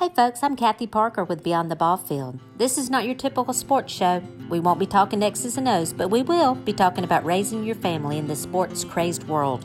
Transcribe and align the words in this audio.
Hey 0.00 0.08
folks, 0.08 0.42
I'm 0.42 0.56
Kathy 0.56 0.86
Parker 0.86 1.24
with 1.24 1.44
Beyond 1.44 1.70
the 1.70 1.76
Ball 1.76 1.98
Field. 1.98 2.40
This 2.56 2.78
is 2.78 2.88
not 2.88 3.04
your 3.04 3.14
typical 3.14 3.52
sports 3.52 3.92
show. 3.92 4.22
We 4.48 4.58
won't 4.58 4.78
be 4.78 4.86
talking 4.86 5.22
X's 5.22 5.58
and 5.58 5.68
O's, 5.68 5.92
but 5.92 6.08
we 6.08 6.22
will 6.22 6.54
be 6.54 6.72
talking 6.72 7.04
about 7.04 7.22
raising 7.22 7.64
your 7.64 7.74
family 7.74 8.16
in 8.16 8.26
this 8.26 8.40
sports 8.40 8.82
crazed 8.82 9.24
world. 9.24 9.62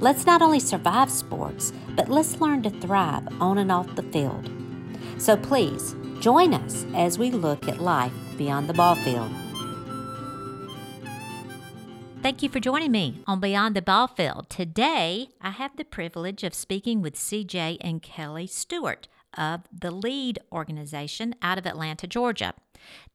Let's 0.00 0.26
not 0.26 0.42
only 0.42 0.60
survive 0.60 1.10
sports, 1.10 1.72
but 1.96 2.10
let's 2.10 2.42
learn 2.42 2.62
to 2.64 2.68
thrive 2.68 3.26
on 3.40 3.56
and 3.56 3.72
off 3.72 3.96
the 3.96 4.02
field. 4.02 4.50
So 5.16 5.34
please, 5.34 5.96
join 6.20 6.52
us 6.52 6.84
as 6.94 7.18
we 7.18 7.30
look 7.30 7.66
at 7.68 7.80
life 7.80 8.12
beyond 8.36 8.68
the 8.68 8.74
ball 8.74 8.96
field. 8.96 9.30
Thank 12.22 12.42
you 12.42 12.50
for 12.50 12.60
joining 12.60 12.90
me 12.90 13.22
on 13.26 13.40
Beyond 13.40 13.74
the 13.74 13.80
Ball 13.80 14.08
Field. 14.08 14.50
Today, 14.50 15.28
I 15.40 15.50
have 15.50 15.74
the 15.76 15.86
privilege 15.86 16.44
of 16.44 16.52
speaking 16.52 17.00
with 17.00 17.14
CJ 17.14 17.78
and 17.80 18.02
Kelly 18.02 18.46
Stewart 18.46 19.08
of 19.38 19.62
the 19.72 19.90
LEAD 19.90 20.40
organization 20.52 21.34
out 21.40 21.56
of 21.56 21.66
Atlanta, 21.66 22.06
Georgia. 22.06 22.52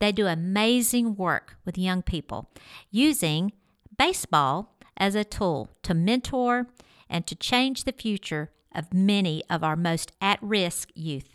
They 0.00 0.10
do 0.10 0.26
amazing 0.26 1.14
work 1.14 1.56
with 1.64 1.78
young 1.78 2.02
people 2.02 2.50
using 2.90 3.52
baseball 3.96 4.76
as 4.96 5.14
a 5.14 5.24
tool 5.24 5.70
to 5.82 5.94
mentor 5.94 6.66
and 7.08 7.26
to 7.26 7.34
change 7.34 7.84
the 7.84 7.92
future 7.92 8.50
of 8.74 8.92
many 8.92 9.42
of 9.48 9.62
our 9.62 9.76
most 9.76 10.12
at 10.20 10.38
risk 10.42 10.90
youth. 10.94 11.28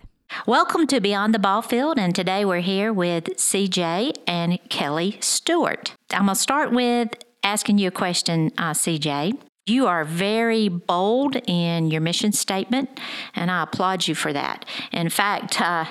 Welcome 0.46 0.86
to 0.88 1.00
Beyond 1.00 1.34
the 1.34 1.40
Ball 1.40 1.62
Field, 1.62 1.98
and 1.98 2.14
today 2.14 2.46
we're 2.46 2.60
here 2.60 2.94
with 2.94 3.26
CJ 3.36 4.14
and 4.28 4.60
Kelly 4.70 5.18
Stewart. 5.22 5.96
I'm 6.12 6.26
going 6.26 6.36
to 6.36 6.42
start 6.42 6.72
with 6.72 7.10
asking 7.44 7.80
you 7.80 7.88
a 7.88 7.92
question, 7.92 8.52
uh, 8.58 8.72
CJ. 8.72 9.40
You 9.70 9.88
are 9.88 10.04
very 10.04 10.68
bold 10.68 11.36
in 11.48 11.92
your 11.92 12.02
mission 12.02 12.32
statement, 12.32 13.00
and 13.36 13.52
I 13.52 13.64
applaud 13.64 14.08
you 14.08 14.16
for 14.16 14.34
that. 14.34 14.66
In 14.92 15.10
fact, 15.10 15.62
uh, 15.62 15.86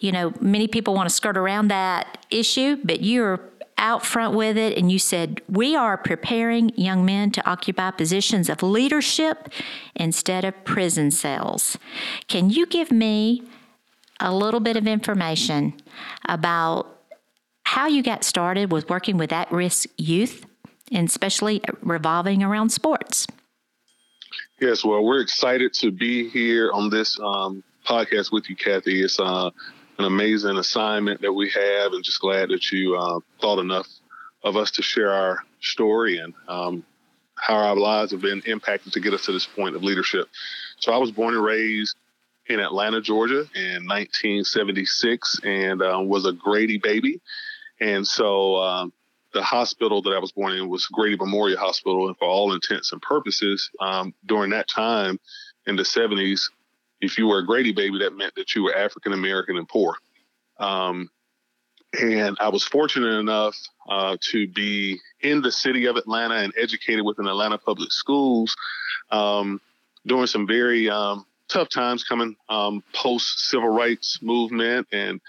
you 0.00 0.12
know, 0.12 0.32
many 0.40 0.68
people 0.68 0.94
want 0.94 1.08
to 1.08 1.14
skirt 1.14 1.36
around 1.36 1.68
that 1.68 2.26
issue, 2.30 2.76
but 2.84 3.00
you're 3.02 3.40
out 3.78 4.04
front 4.04 4.34
with 4.34 4.56
it, 4.56 4.78
and 4.78 4.92
you 4.92 4.98
said, 4.98 5.40
We 5.48 5.74
are 5.74 5.96
preparing 5.96 6.70
young 6.76 7.04
men 7.04 7.30
to 7.32 7.50
occupy 7.50 7.90
positions 7.90 8.48
of 8.48 8.62
leadership 8.62 9.48
instead 9.94 10.44
of 10.44 10.64
prison 10.64 11.10
cells. 11.10 11.76
Can 12.28 12.50
you 12.50 12.66
give 12.66 12.92
me 12.92 13.42
a 14.20 14.34
little 14.34 14.60
bit 14.60 14.76
of 14.76 14.86
information 14.86 15.74
about 16.28 16.86
how 17.64 17.86
you 17.86 18.02
got 18.02 18.22
started 18.22 18.70
with 18.70 18.88
working 18.88 19.16
with 19.16 19.32
at 19.32 19.50
risk 19.50 19.88
youth? 19.96 20.46
And 20.92 21.08
especially 21.08 21.60
revolving 21.80 22.42
around 22.42 22.70
sports. 22.70 23.26
Yes, 24.60 24.84
well, 24.84 25.02
we're 25.04 25.20
excited 25.20 25.72
to 25.74 25.90
be 25.90 26.28
here 26.28 26.70
on 26.72 26.90
this 26.90 27.18
um, 27.20 27.64
podcast 27.86 28.30
with 28.30 28.48
you, 28.48 28.56
Kathy. 28.56 29.02
It's 29.02 29.18
uh, 29.18 29.50
an 29.98 30.04
amazing 30.04 30.56
assignment 30.56 31.20
that 31.22 31.32
we 31.32 31.50
have, 31.50 31.92
and 31.92 32.04
just 32.04 32.20
glad 32.20 32.50
that 32.50 32.70
you 32.70 32.96
uh, 32.96 33.20
thought 33.40 33.58
enough 33.58 33.88
of 34.44 34.56
us 34.56 34.70
to 34.72 34.82
share 34.82 35.12
our 35.12 35.44
story 35.60 36.18
and 36.18 36.34
um, 36.48 36.84
how 37.36 37.54
our 37.54 37.76
lives 37.76 38.12
have 38.12 38.20
been 38.20 38.42
impacted 38.46 38.92
to 38.92 39.00
get 39.00 39.14
us 39.14 39.24
to 39.24 39.32
this 39.32 39.46
point 39.46 39.74
of 39.74 39.82
leadership. 39.82 40.28
So, 40.78 40.92
I 40.92 40.96
was 40.98 41.10
born 41.10 41.34
and 41.34 41.42
raised 41.42 41.96
in 42.46 42.60
Atlanta, 42.60 43.00
Georgia 43.00 43.46
in 43.54 43.86
1976 43.86 45.40
and 45.44 45.82
uh, 45.82 46.00
was 46.02 46.26
a 46.26 46.32
Grady 46.32 46.78
baby. 46.78 47.20
And 47.80 48.06
so 48.06 48.56
um, 48.56 48.92
the 49.32 49.42
hospital 49.42 50.02
that 50.02 50.10
I 50.10 50.18
was 50.18 50.32
born 50.32 50.54
in 50.54 50.68
was 50.68 50.86
Grady 50.86 51.16
Memorial 51.16 51.58
Hospital, 51.58 52.08
and 52.08 52.16
for 52.16 52.26
all 52.26 52.52
intents 52.52 52.92
and 52.92 53.00
purposes, 53.00 53.70
um, 53.80 54.14
during 54.26 54.50
that 54.50 54.68
time 54.68 55.18
in 55.66 55.76
the 55.76 55.82
70s, 55.82 56.50
if 57.00 57.18
you 57.18 57.26
were 57.26 57.38
a 57.38 57.46
Grady 57.46 57.72
baby, 57.72 57.98
that 57.98 58.16
meant 58.16 58.34
that 58.36 58.54
you 58.54 58.62
were 58.62 58.74
African 58.74 59.12
American 59.12 59.56
and 59.56 59.68
poor. 59.68 59.96
Um, 60.58 61.10
and 62.00 62.36
I 62.40 62.48
was 62.48 62.64
fortunate 62.64 63.18
enough 63.18 63.56
uh, 63.88 64.16
to 64.30 64.48
be 64.48 64.98
in 65.20 65.42
the 65.42 65.52
city 65.52 65.86
of 65.86 65.96
Atlanta 65.96 66.36
and 66.36 66.52
educated 66.56 67.04
within 67.04 67.26
Atlanta 67.26 67.58
public 67.58 67.92
schools 67.92 68.54
um, 69.10 69.60
during 70.06 70.26
some 70.26 70.46
very 70.46 70.88
um, 70.88 71.26
tough 71.48 71.68
times 71.68 72.04
coming 72.04 72.34
um, 72.48 72.82
post 72.94 73.50
civil 73.50 73.68
rights 73.68 74.20
movement. 74.22 74.86
And 74.92 75.20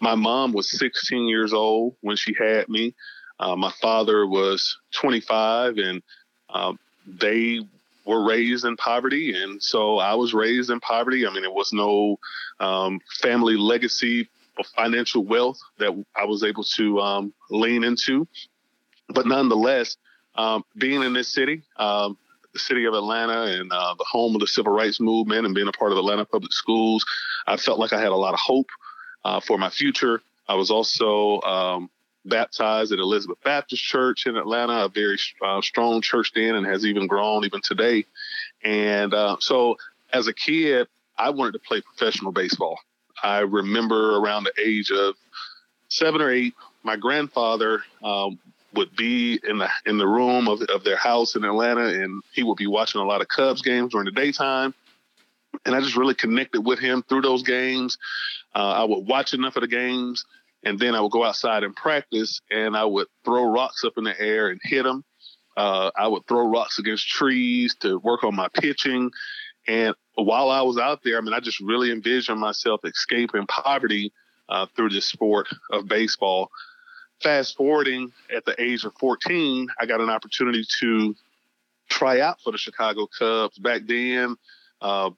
my 0.00 0.14
mom 0.14 0.52
was 0.52 0.70
16 0.78 1.26
years 1.26 1.52
old 1.52 1.94
when 2.00 2.16
she 2.16 2.34
had 2.38 2.68
me. 2.68 2.94
Uh, 3.40 3.56
my 3.56 3.72
father 3.80 4.26
was 4.26 4.78
25 4.92 5.78
and 5.78 6.02
uh, 6.50 6.74
they 7.06 7.60
were 8.04 8.22
raised 8.22 8.66
in 8.66 8.76
poverty. 8.76 9.34
And 9.34 9.62
so 9.62 9.98
I 9.98 10.14
was 10.14 10.34
raised 10.34 10.70
in 10.70 10.78
poverty. 10.80 11.26
I 11.26 11.32
mean, 11.32 11.44
it 11.44 11.52
was 11.52 11.72
no 11.72 12.18
um, 12.60 13.00
family 13.20 13.56
legacy 13.56 14.28
of 14.58 14.66
financial 14.66 15.24
wealth 15.24 15.58
that 15.78 15.92
I 16.14 16.26
was 16.26 16.44
able 16.44 16.64
to 16.76 17.00
um, 17.00 17.32
lean 17.50 17.82
into. 17.82 18.28
But 19.08 19.26
nonetheless, 19.26 19.96
um, 20.34 20.62
being 20.76 21.02
in 21.02 21.14
this 21.14 21.28
city, 21.28 21.62
um, 21.76 22.18
the 22.52 22.58
city 22.58 22.84
of 22.84 22.94
Atlanta 22.94 23.44
and 23.44 23.72
uh, 23.72 23.94
the 23.96 24.04
home 24.04 24.34
of 24.34 24.40
the 24.40 24.46
civil 24.46 24.72
rights 24.72 25.00
movement 25.00 25.46
and 25.46 25.54
being 25.54 25.68
a 25.68 25.72
part 25.72 25.92
of 25.92 25.98
Atlanta 25.98 26.26
public 26.26 26.52
schools, 26.52 27.06
I 27.46 27.56
felt 27.56 27.78
like 27.78 27.94
I 27.94 28.00
had 28.00 28.12
a 28.12 28.16
lot 28.16 28.34
of 28.34 28.40
hope 28.40 28.68
uh, 29.24 29.40
for 29.40 29.56
my 29.56 29.70
future. 29.70 30.20
I 30.48 30.54
was 30.54 30.70
also 30.70 31.40
um, 31.42 31.90
baptized 32.24 32.92
at 32.92 32.98
Elizabeth 32.98 33.38
Baptist 33.44 33.82
Church 33.82 34.26
in 34.26 34.36
Atlanta, 34.36 34.84
a 34.84 34.88
very 34.88 35.18
uh, 35.44 35.60
strong 35.60 36.00
church 36.00 36.32
then, 36.34 36.54
and 36.54 36.66
has 36.66 36.84
even 36.84 37.06
grown 37.06 37.44
even 37.44 37.60
today. 37.62 38.04
And 38.62 39.14
uh, 39.14 39.36
so, 39.40 39.76
as 40.12 40.26
a 40.26 40.34
kid, 40.34 40.88
I 41.18 41.30
wanted 41.30 41.52
to 41.52 41.58
play 41.60 41.80
professional 41.80 42.32
baseball. 42.32 42.78
I 43.22 43.40
remember 43.40 44.16
around 44.16 44.44
the 44.44 44.52
age 44.58 44.90
of 44.90 45.14
seven 45.88 46.20
or 46.20 46.30
eight, 46.30 46.54
my 46.82 46.96
grandfather 46.96 47.82
um, 48.02 48.38
would 48.74 48.94
be 48.96 49.40
in 49.46 49.58
the 49.58 49.68
in 49.86 49.98
the 49.98 50.06
room 50.06 50.48
of, 50.48 50.62
of 50.62 50.84
their 50.84 50.96
house 50.96 51.36
in 51.36 51.44
Atlanta, 51.44 51.86
and 51.86 52.22
he 52.32 52.42
would 52.42 52.56
be 52.56 52.66
watching 52.66 53.00
a 53.00 53.04
lot 53.04 53.20
of 53.20 53.28
Cubs 53.28 53.62
games 53.62 53.92
during 53.92 54.06
the 54.06 54.12
daytime. 54.12 54.74
And 55.66 55.74
I 55.74 55.80
just 55.80 55.96
really 55.96 56.14
connected 56.14 56.60
with 56.60 56.78
him 56.78 57.02
through 57.02 57.22
those 57.22 57.42
games. 57.42 57.98
Uh, 58.54 58.72
I 58.72 58.84
would 58.84 59.06
watch 59.06 59.34
enough 59.34 59.56
of 59.56 59.62
the 59.62 59.68
games 59.68 60.24
and 60.64 60.78
then 60.78 60.94
I 60.94 61.00
would 61.00 61.12
go 61.12 61.24
outside 61.24 61.64
and 61.64 61.74
practice, 61.74 62.40
and 62.50 62.76
I 62.76 62.84
would 62.84 63.06
throw 63.24 63.44
rocks 63.44 63.84
up 63.84 63.94
in 63.96 64.04
the 64.04 64.20
air 64.20 64.48
and 64.48 64.60
hit 64.62 64.82
them. 64.82 65.04
Uh, 65.56 65.90
I 65.96 66.06
would 66.06 66.26
throw 66.26 66.46
rocks 66.48 66.78
against 66.78 67.08
trees 67.08 67.74
to 67.80 67.98
work 67.98 68.24
on 68.24 68.34
my 68.36 68.48
pitching. 68.48 69.10
And 69.66 69.94
while 70.14 70.50
I 70.50 70.62
was 70.62 70.78
out 70.78 71.00
there, 71.02 71.18
I 71.18 71.20
mean, 71.20 71.34
I 71.34 71.40
just 71.40 71.60
really 71.60 71.90
envisioned 71.90 72.40
myself 72.40 72.80
escaping 72.84 73.46
poverty 73.46 74.12
uh, 74.48 74.66
through 74.76 74.90
this 74.90 75.06
sport 75.06 75.48
of 75.70 75.88
baseball. 75.88 76.50
Fast 77.22 77.56
forwarding 77.56 78.12
at 78.34 78.44
the 78.44 78.60
age 78.60 78.84
of 78.84 78.94
14, 78.98 79.68
I 79.78 79.86
got 79.86 80.00
an 80.00 80.08
opportunity 80.08 80.64
to 80.80 81.14
try 81.90 82.20
out 82.20 82.40
for 82.40 82.52
the 82.52 82.58
Chicago 82.58 83.06
Cubs. 83.18 83.58
Back 83.58 83.82
then, 83.86 84.36
uh, 84.80 85.10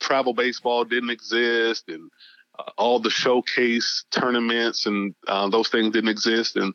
travel 0.00 0.34
baseball 0.34 0.84
didn't 0.84 1.10
exist, 1.10 1.84
and 1.88 2.10
uh, 2.58 2.70
all 2.76 2.98
the 2.98 3.10
showcase 3.10 4.04
tournaments 4.10 4.86
and 4.86 5.14
uh, 5.26 5.48
those 5.48 5.68
things 5.68 5.92
didn't 5.92 6.10
exist. 6.10 6.56
And 6.56 6.74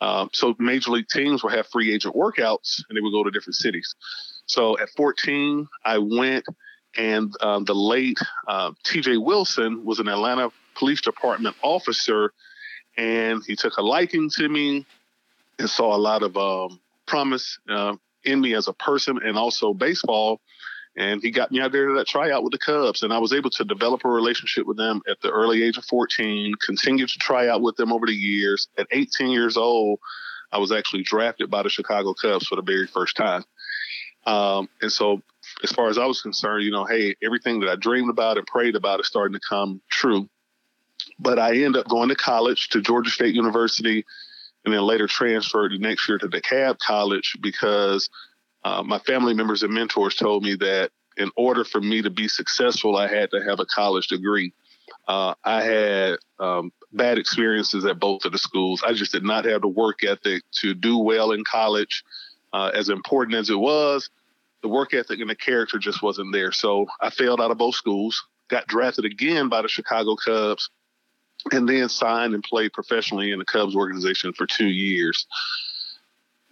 uh, 0.00 0.28
so 0.32 0.54
major 0.58 0.90
league 0.90 1.08
teams 1.08 1.42
would 1.42 1.52
have 1.52 1.66
free 1.68 1.92
agent 1.92 2.14
workouts 2.14 2.82
and 2.88 2.96
they 2.96 3.00
would 3.00 3.12
go 3.12 3.24
to 3.24 3.30
different 3.30 3.56
cities. 3.56 3.94
So 4.46 4.78
at 4.78 4.88
14, 4.96 5.66
I 5.84 5.98
went 5.98 6.44
and 6.96 7.34
um, 7.42 7.64
the 7.64 7.74
late 7.74 8.18
uh, 8.48 8.72
TJ 8.84 9.22
Wilson 9.22 9.84
was 9.84 9.98
an 9.98 10.08
Atlanta 10.08 10.50
Police 10.74 11.00
Department 11.00 11.56
officer 11.62 12.32
and 12.96 13.42
he 13.46 13.56
took 13.56 13.76
a 13.76 13.82
liking 13.82 14.30
to 14.36 14.48
me 14.48 14.86
and 15.58 15.68
saw 15.68 15.94
a 15.94 15.98
lot 15.98 16.22
of 16.22 16.36
um, 16.36 16.80
promise 17.06 17.58
uh, 17.68 17.96
in 18.24 18.40
me 18.40 18.54
as 18.54 18.68
a 18.68 18.72
person 18.72 19.18
and 19.22 19.36
also 19.36 19.72
baseball 19.72 20.40
and 20.96 21.22
he 21.22 21.30
got 21.30 21.52
me 21.52 21.60
out 21.60 21.72
there 21.72 21.88
to 21.88 21.94
that 21.94 22.06
tryout 22.06 22.42
with 22.42 22.52
the 22.52 22.58
Cubs, 22.58 23.02
and 23.02 23.12
I 23.12 23.18
was 23.18 23.32
able 23.32 23.50
to 23.50 23.64
develop 23.64 24.04
a 24.04 24.08
relationship 24.08 24.66
with 24.66 24.78
them 24.78 25.02
at 25.08 25.20
the 25.20 25.30
early 25.30 25.62
age 25.62 25.76
of 25.76 25.84
14. 25.84 26.54
Continued 26.64 27.10
to 27.10 27.18
try 27.18 27.48
out 27.48 27.60
with 27.60 27.76
them 27.76 27.92
over 27.92 28.06
the 28.06 28.14
years. 28.14 28.68
At 28.78 28.86
18 28.90 29.28
years 29.28 29.58
old, 29.58 30.00
I 30.52 30.58
was 30.58 30.72
actually 30.72 31.02
drafted 31.02 31.50
by 31.50 31.62
the 31.62 31.68
Chicago 31.68 32.14
Cubs 32.14 32.46
for 32.46 32.56
the 32.56 32.62
very 32.62 32.86
first 32.86 33.14
time. 33.16 33.44
Um, 34.24 34.68
and 34.80 34.90
so, 34.90 35.22
as 35.62 35.70
far 35.70 35.88
as 35.88 35.98
I 35.98 36.06
was 36.06 36.22
concerned, 36.22 36.64
you 36.64 36.70
know, 36.70 36.86
hey, 36.86 37.14
everything 37.22 37.60
that 37.60 37.68
I 37.68 37.76
dreamed 37.76 38.10
about 38.10 38.38
and 38.38 38.46
prayed 38.46 38.74
about 38.74 39.00
is 39.00 39.06
starting 39.06 39.38
to 39.38 39.46
come 39.46 39.82
true. 39.90 40.28
But 41.18 41.38
I 41.38 41.50
ended 41.50 41.76
up 41.76 41.88
going 41.88 42.08
to 42.08 42.16
college 42.16 42.70
to 42.70 42.80
Georgia 42.80 43.10
State 43.10 43.34
University, 43.34 44.04
and 44.64 44.72
then 44.72 44.80
later 44.80 45.06
transferred 45.06 45.72
the 45.72 45.78
next 45.78 46.08
year 46.08 46.18
to 46.18 46.26
DeKalb 46.26 46.78
College 46.78 47.36
because 47.40 48.08
uh, 48.64 48.82
my 48.82 48.98
family 49.00 49.32
members 49.32 49.62
and 49.62 49.72
mentors 49.72 50.16
told 50.16 50.42
me 50.42 50.56
that 50.56 50.90
in 51.16 51.30
order 51.36 51.64
for 51.64 51.80
me 51.80 52.02
to 52.02 52.10
be 52.10 52.28
successful, 52.28 52.96
I 52.96 53.08
had 53.08 53.30
to 53.30 53.42
have 53.42 53.60
a 53.60 53.66
college 53.66 54.08
degree. 54.08 54.52
Uh, 55.08 55.34
I 55.44 55.62
had 55.62 56.16
um, 56.38 56.72
bad 56.92 57.18
experiences 57.18 57.84
at 57.84 57.98
both 57.98 58.24
of 58.24 58.32
the 58.32 58.38
schools. 58.38 58.82
I 58.86 58.92
just 58.92 59.12
did 59.12 59.24
not 59.24 59.44
have 59.44 59.62
the 59.62 59.68
work 59.68 60.04
ethic 60.04 60.42
to 60.60 60.74
do 60.74 60.98
well 60.98 61.32
in 61.32 61.44
college. 61.44 62.04
Uh, 62.52 62.70
as 62.74 62.88
important 62.88 63.36
as 63.36 63.50
it 63.50 63.58
was, 63.58 64.08
the 64.62 64.68
work 64.68 64.94
ethic 64.94 65.20
and 65.20 65.30
the 65.30 65.34
character 65.34 65.78
just 65.78 66.02
wasn't 66.02 66.32
there. 66.32 66.52
So 66.52 66.86
I 67.00 67.10
failed 67.10 67.40
out 67.40 67.50
of 67.50 67.58
both 67.58 67.74
schools. 67.74 68.24
got 68.48 68.66
drafted 68.66 69.04
again 69.04 69.48
by 69.48 69.62
the 69.62 69.68
Chicago 69.68 70.16
Cubs, 70.16 70.70
and 71.52 71.68
then 71.68 71.88
signed 71.88 72.34
and 72.34 72.42
played 72.42 72.72
professionally 72.72 73.30
in 73.30 73.38
the 73.38 73.44
Cubs 73.44 73.76
organization 73.76 74.32
for 74.32 74.46
two 74.46 74.68
years. 74.68 75.26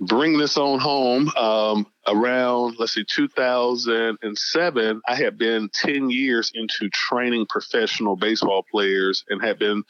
Bring 0.01 0.39
this 0.39 0.57
on 0.57 0.81
home 0.81 1.29
um, 1.37 1.87
around, 2.09 2.77
let's 2.79 2.95
see, 2.95 3.05
2007. 3.09 5.03
I 5.07 5.15
had 5.15 5.39
been 5.39 5.71
10 5.73 6.11
years 6.11 6.51
into 6.55 6.89
training 6.91 7.47
professional 7.49 8.17
baseball 8.17 8.65
players 8.71 9.25
and 9.29 9.43
had 9.43 9.59
been, 9.59 9.85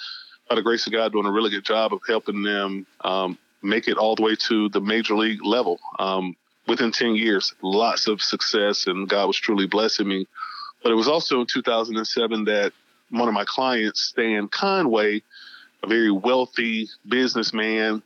by 0.48 0.56
the 0.56 0.62
grace 0.62 0.86
of 0.86 0.92
God, 0.92 1.12
doing 1.12 1.26
a 1.26 1.32
really 1.32 1.50
good 1.50 1.64
job 1.64 1.94
of 1.94 2.00
helping 2.06 2.42
them 2.42 2.86
um, 3.00 3.38
make 3.62 3.88
it 3.88 3.96
all 3.96 4.14
the 4.14 4.22
way 4.22 4.36
to 4.36 4.68
the 4.68 4.80
major 4.80 5.14
league 5.14 5.44
level. 5.44 5.78
Um, 5.98 6.36
within 6.66 6.92
10 6.92 7.14
years, 7.14 7.54
lots 7.62 8.06
of 8.06 8.20
success, 8.20 8.86
and 8.86 9.08
God 9.08 9.26
was 9.26 9.38
truly 9.38 9.66
blessing 9.66 10.06
me. 10.06 10.26
But 10.82 10.92
it 10.92 10.96
was 10.96 11.08
also 11.08 11.40
in 11.40 11.46
2007 11.46 12.44
that 12.44 12.72
one 13.10 13.28
of 13.28 13.34
my 13.34 13.44
clients, 13.46 14.02
Stan 14.02 14.48
Conway, 14.48 15.22
a 15.82 15.86
very 15.86 16.10
wealthy 16.10 16.88
businessman 17.08 18.02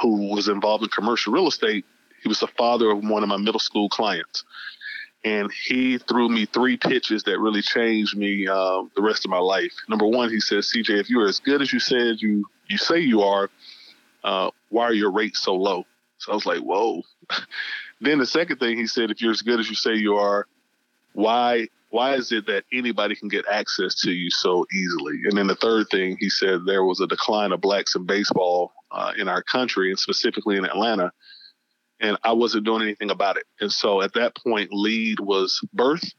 who 0.00 0.28
was 0.28 0.48
involved 0.48 0.84
in 0.84 0.90
commercial 0.90 1.32
real 1.32 1.48
estate, 1.48 1.84
he 2.22 2.28
was 2.28 2.40
the 2.40 2.46
father 2.46 2.90
of 2.90 3.04
one 3.04 3.22
of 3.22 3.28
my 3.28 3.36
middle 3.36 3.60
school 3.60 3.88
clients. 3.88 4.44
And 5.24 5.50
he 5.66 5.98
threw 5.98 6.28
me 6.28 6.46
three 6.46 6.76
pitches 6.76 7.24
that 7.24 7.40
really 7.40 7.62
changed 7.62 8.16
me 8.16 8.46
uh, 8.46 8.82
the 8.94 9.02
rest 9.02 9.24
of 9.24 9.30
my 9.30 9.38
life. 9.38 9.72
Number 9.88 10.06
one, 10.06 10.30
he 10.30 10.40
says, 10.40 10.72
CJ, 10.74 11.00
if 11.00 11.10
you're 11.10 11.26
as 11.26 11.40
good 11.40 11.62
as 11.62 11.72
you 11.72 11.80
said 11.80 12.20
you, 12.20 12.44
you 12.68 12.78
say 12.78 13.00
you 13.00 13.22
are, 13.22 13.50
uh, 14.22 14.50
why 14.68 14.84
are 14.84 14.92
your 14.92 15.10
rates 15.10 15.40
so 15.40 15.54
low? 15.54 15.84
So 16.18 16.32
I 16.32 16.34
was 16.34 16.46
like, 16.46 16.60
whoa. 16.60 17.02
then 18.00 18.18
the 18.18 18.26
second 18.26 18.58
thing 18.58 18.76
he 18.76 18.86
said, 18.86 19.10
if 19.10 19.20
you're 19.20 19.32
as 19.32 19.42
good 19.42 19.58
as 19.58 19.68
you 19.68 19.74
say 19.74 19.94
you 19.94 20.16
are, 20.16 20.46
why 21.12 21.68
why 21.90 22.14
is 22.14 22.30
it 22.30 22.46
that 22.46 22.64
anybody 22.72 23.14
can 23.14 23.28
get 23.28 23.46
access 23.50 23.94
to 24.02 24.10
you 24.10 24.30
so 24.30 24.66
easily? 24.72 25.20
And 25.24 25.38
then 25.38 25.46
the 25.46 25.54
third 25.54 25.86
thing 25.90 26.16
he 26.18 26.28
said, 26.28 26.66
there 26.66 26.84
was 26.84 27.00
a 27.00 27.06
decline 27.06 27.52
of 27.52 27.60
blacks 27.60 27.94
in 27.94 28.04
baseball 28.04 28.72
uh, 28.90 29.12
in 29.16 29.28
our 29.28 29.42
country 29.42 29.90
and 29.90 29.98
specifically 29.98 30.56
in 30.56 30.64
Atlanta. 30.64 31.12
And 32.00 32.18
I 32.22 32.32
wasn't 32.32 32.64
doing 32.64 32.82
anything 32.82 33.10
about 33.10 33.36
it. 33.36 33.44
And 33.60 33.72
so 33.72 34.02
at 34.02 34.12
that 34.14 34.36
point, 34.36 34.70
LEAD 34.72 35.20
was 35.20 35.60
birth. 35.72 36.12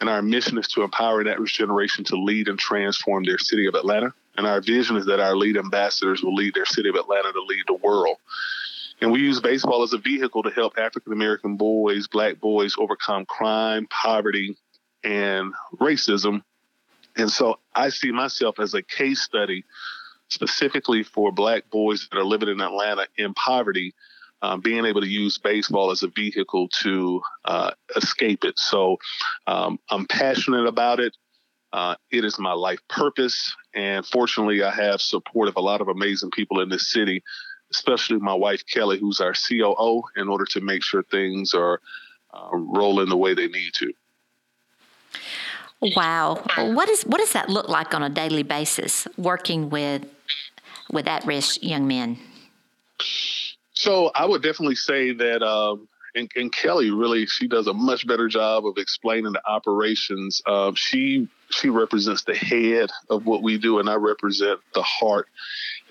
And 0.00 0.08
our 0.08 0.22
mission 0.22 0.58
is 0.58 0.68
to 0.68 0.82
empower 0.82 1.24
that 1.24 1.44
generation 1.44 2.04
to 2.04 2.16
lead 2.16 2.48
and 2.48 2.58
transform 2.58 3.24
their 3.24 3.38
city 3.38 3.66
of 3.66 3.74
Atlanta. 3.74 4.14
And 4.36 4.46
our 4.46 4.60
vision 4.60 4.96
is 4.96 5.06
that 5.06 5.18
our 5.18 5.36
lead 5.36 5.56
ambassadors 5.56 6.22
will 6.22 6.34
lead 6.34 6.54
their 6.54 6.64
city 6.64 6.88
of 6.88 6.94
Atlanta 6.94 7.32
to 7.32 7.42
lead 7.42 7.64
the 7.66 7.74
world. 7.74 8.18
And 9.00 9.12
we 9.12 9.20
use 9.20 9.40
baseball 9.40 9.82
as 9.82 9.92
a 9.92 9.98
vehicle 9.98 10.42
to 10.44 10.50
help 10.50 10.78
African 10.78 11.12
American 11.12 11.56
boys, 11.56 12.06
black 12.06 12.40
boys 12.40 12.76
overcome 12.78 13.26
crime, 13.26 13.86
poverty, 13.90 14.56
and 15.04 15.52
racism. 15.80 16.42
And 17.16 17.30
so 17.30 17.58
I 17.74 17.88
see 17.88 18.12
myself 18.12 18.60
as 18.60 18.74
a 18.74 18.82
case 18.82 19.22
study 19.22 19.64
specifically 20.28 21.02
for 21.02 21.32
black 21.32 21.70
boys 21.70 22.08
that 22.10 22.18
are 22.18 22.24
living 22.24 22.48
in 22.48 22.60
Atlanta 22.60 23.06
in 23.16 23.34
poverty, 23.34 23.94
um, 24.42 24.60
being 24.60 24.84
able 24.84 25.00
to 25.00 25.08
use 25.08 25.38
baseball 25.38 25.90
as 25.90 26.02
a 26.02 26.08
vehicle 26.08 26.68
to 26.68 27.20
uh, 27.44 27.70
escape 27.96 28.44
it. 28.44 28.58
So 28.58 28.98
um, 29.46 29.78
I'm 29.90 30.06
passionate 30.06 30.66
about 30.66 31.00
it. 31.00 31.16
Uh, 31.72 31.96
it 32.10 32.24
is 32.24 32.38
my 32.38 32.52
life 32.52 32.80
purpose. 32.88 33.54
And 33.74 34.06
fortunately, 34.06 34.62
I 34.62 34.70
have 34.70 35.00
support 35.00 35.48
of 35.48 35.56
a 35.56 35.60
lot 35.60 35.80
of 35.80 35.88
amazing 35.88 36.30
people 36.30 36.60
in 36.60 36.68
this 36.68 36.90
city, 36.90 37.22
especially 37.70 38.18
my 38.18 38.34
wife, 38.34 38.62
Kelly, 38.66 38.98
who's 38.98 39.20
our 39.20 39.34
COO, 39.34 40.02
in 40.16 40.28
order 40.28 40.44
to 40.46 40.60
make 40.60 40.82
sure 40.82 41.02
things 41.02 41.52
are 41.52 41.80
uh, 42.32 42.48
rolling 42.52 43.08
the 43.08 43.16
way 43.16 43.34
they 43.34 43.48
need 43.48 43.72
to. 43.74 43.92
Wow. 45.80 46.42
What 46.56 46.88
is 46.88 47.04
what 47.04 47.18
does 47.18 47.32
that 47.34 47.48
look 47.48 47.68
like 47.68 47.94
on 47.94 48.02
a 48.02 48.08
daily 48.08 48.42
basis 48.42 49.06
working 49.16 49.70
with 49.70 50.04
with 50.92 51.06
at-risk 51.06 51.62
young 51.62 51.86
men? 51.86 52.18
So 53.72 54.10
I 54.14 54.26
would 54.26 54.42
definitely 54.42 54.74
say 54.74 55.12
that 55.12 55.42
um, 55.42 55.88
and, 56.14 56.30
and, 56.34 56.52
Kelly 56.52 56.90
really 56.90 57.26
she 57.26 57.46
does 57.46 57.66
a 57.66 57.72
much 57.72 58.06
better 58.06 58.28
job 58.28 58.66
of 58.66 58.76
explaining 58.76 59.32
the 59.32 59.42
operations. 59.48 60.42
Um, 60.46 60.74
she 60.74 61.28
she 61.50 61.68
represents 61.68 62.24
the 62.24 62.34
head 62.34 62.90
of 63.08 63.24
what 63.26 63.42
we 63.42 63.58
do, 63.58 63.78
and 63.78 63.88
I 63.88 63.94
represent 63.94 64.60
the 64.74 64.82
heart. 64.82 65.28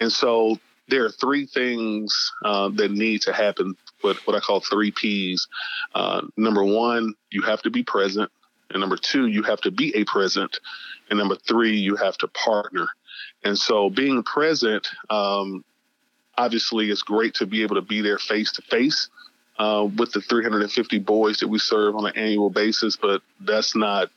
And 0.02 0.12
so 0.12 0.58
there 0.90 1.06
are 1.06 1.12
three 1.12 1.46
things 1.46 2.32
uh, 2.44 2.70
that 2.76 2.92
need 2.92 3.22
to 3.22 3.34
happen. 3.34 3.76
What 4.02 4.18
what 4.28 4.36
I 4.36 4.40
call 4.40 4.60
three 4.60 4.92
P's. 4.92 5.48
Uh, 5.96 6.22
number 6.36 6.64
one, 6.64 7.14
you 7.32 7.42
have 7.44 7.62
to 7.64 7.70
be 7.70 7.84
present. 7.84 8.32
And 8.70 8.82
number 8.82 8.98
two, 8.98 9.28
you 9.28 9.44
have 9.44 9.62
to 9.62 9.72
be 9.72 9.96
a 9.96 10.04
present. 10.04 10.60
And 11.10 11.18
number 11.18 11.36
three, 11.36 11.78
you 11.78 11.96
have 11.96 12.18
to 12.18 12.28
partner. 12.28 12.88
And 13.44 13.58
so 13.58 13.90
being 13.90 14.24
present, 14.24 14.88
um, 15.10 15.64
obviously, 16.38 16.90
it's 16.90 17.04
great 17.04 17.36
to 17.36 17.46
be 17.46 17.64
able 17.64 17.76
to 17.76 17.82
be 17.82 18.02
there 18.02 18.18
face 18.18 18.52
to 18.54 18.62
face 18.64 19.10
with 19.60 20.12
the 20.12 20.22
350 20.22 21.00
boys 21.00 21.40
that 21.40 21.48
we 21.48 21.60
serve 21.60 21.96
on 21.96 22.06
an 22.06 22.16
annual 22.16 22.50
basis, 22.50 22.96
but 22.96 23.22
that's 23.42 23.76
not 23.76 24.10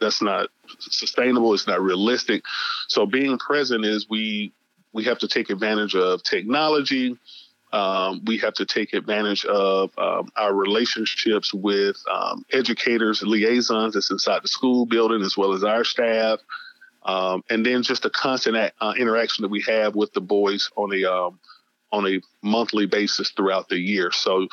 that's 0.00 0.20
not 0.20 0.48
sustainable. 0.78 1.54
It's 1.54 1.66
not 1.66 1.80
realistic. 1.80 2.42
So 2.88 3.06
being 3.06 3.38
present 3.38 3.84
is 3.84 4.06
we 4.08 4.52
we 4.92 5.04
have 5.04 5.18
to 5.18 5.28
take 5.28 5.50
advantage 5.50 5.94
of 5.94 6.22
technology. 6.22 7.16
Um, 7.72 8.22
we 8.24 8.38
have 8.38 8.54
to 8.54 8.64
take 8.64 8.94
advantage 8.94 9.44
of 9.44 9.90
um, 9.98 10.30
our 10.36 10.54
relationships 10.54 11.52
with 11.52 11.96
um, 12.10 12.44
educators, 12.52 13.22
liaisons 13.22 13.94
that's 13.94 14.10
inside 14.10 14.42
the 14.42 14.48
school 14.48 14.86
building, 14.86 15.22
as 15.22 15.36
well 15.36 15.52
as 15.52 15.64
our 15.64 15.84
staff. 15.84 16.38
Um, 17.06 17.44
and 17.48 17.64
then 17.64 17.82
just 17.82 18.02
the 18.02 18.10
constant 18.10 18.72
uh, 18.80 18.94
interaction 18.98 19.42
that 19.42 19.48
we 19.48 19.62
have 19.68 19.94
with 19.94 20.12
the 20.12 20.20
boys 20.20 20.70
on 20.76 20.92
a 20.92 21.04
um, 21.04 21.38
on 21.92 22.06
a 22.06 22.20
monthly 22.42 22.86
basis 22.86 23.30
throughout 23.30 23.68
the 23.68 23.78
year. 23.78 24.10
So 24.10 24.48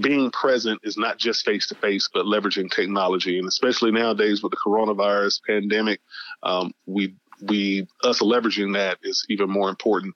being 0.00 0.30
present 0.30 0.80
is 0.84 0.96
not 0.96 1.18
just 1.18 1.44
face 1.44 1.68
to 1.68 1.74
face, 1.74 2.08
but 2.12 2.24
leveraging 2.24 2.70
technology, 2.70 3.38
and 3.38 3.46
especially 3.46 3.90
nowadays 3.90 4.42
with 4.42 4.52
the 4.52 4.56
coronavirus 4.56 5.40
pandemic, 5.46 6.00
um, 6.42 6.72
we 6.86 7.14
we 7.42 7.86
us 8.02 8.20
leveraging 8.20 8.74
that 8.74 8.98
is 9.02 9.26
even 9.28 9.50
more 9.50 9.68
important. 9.68 10.14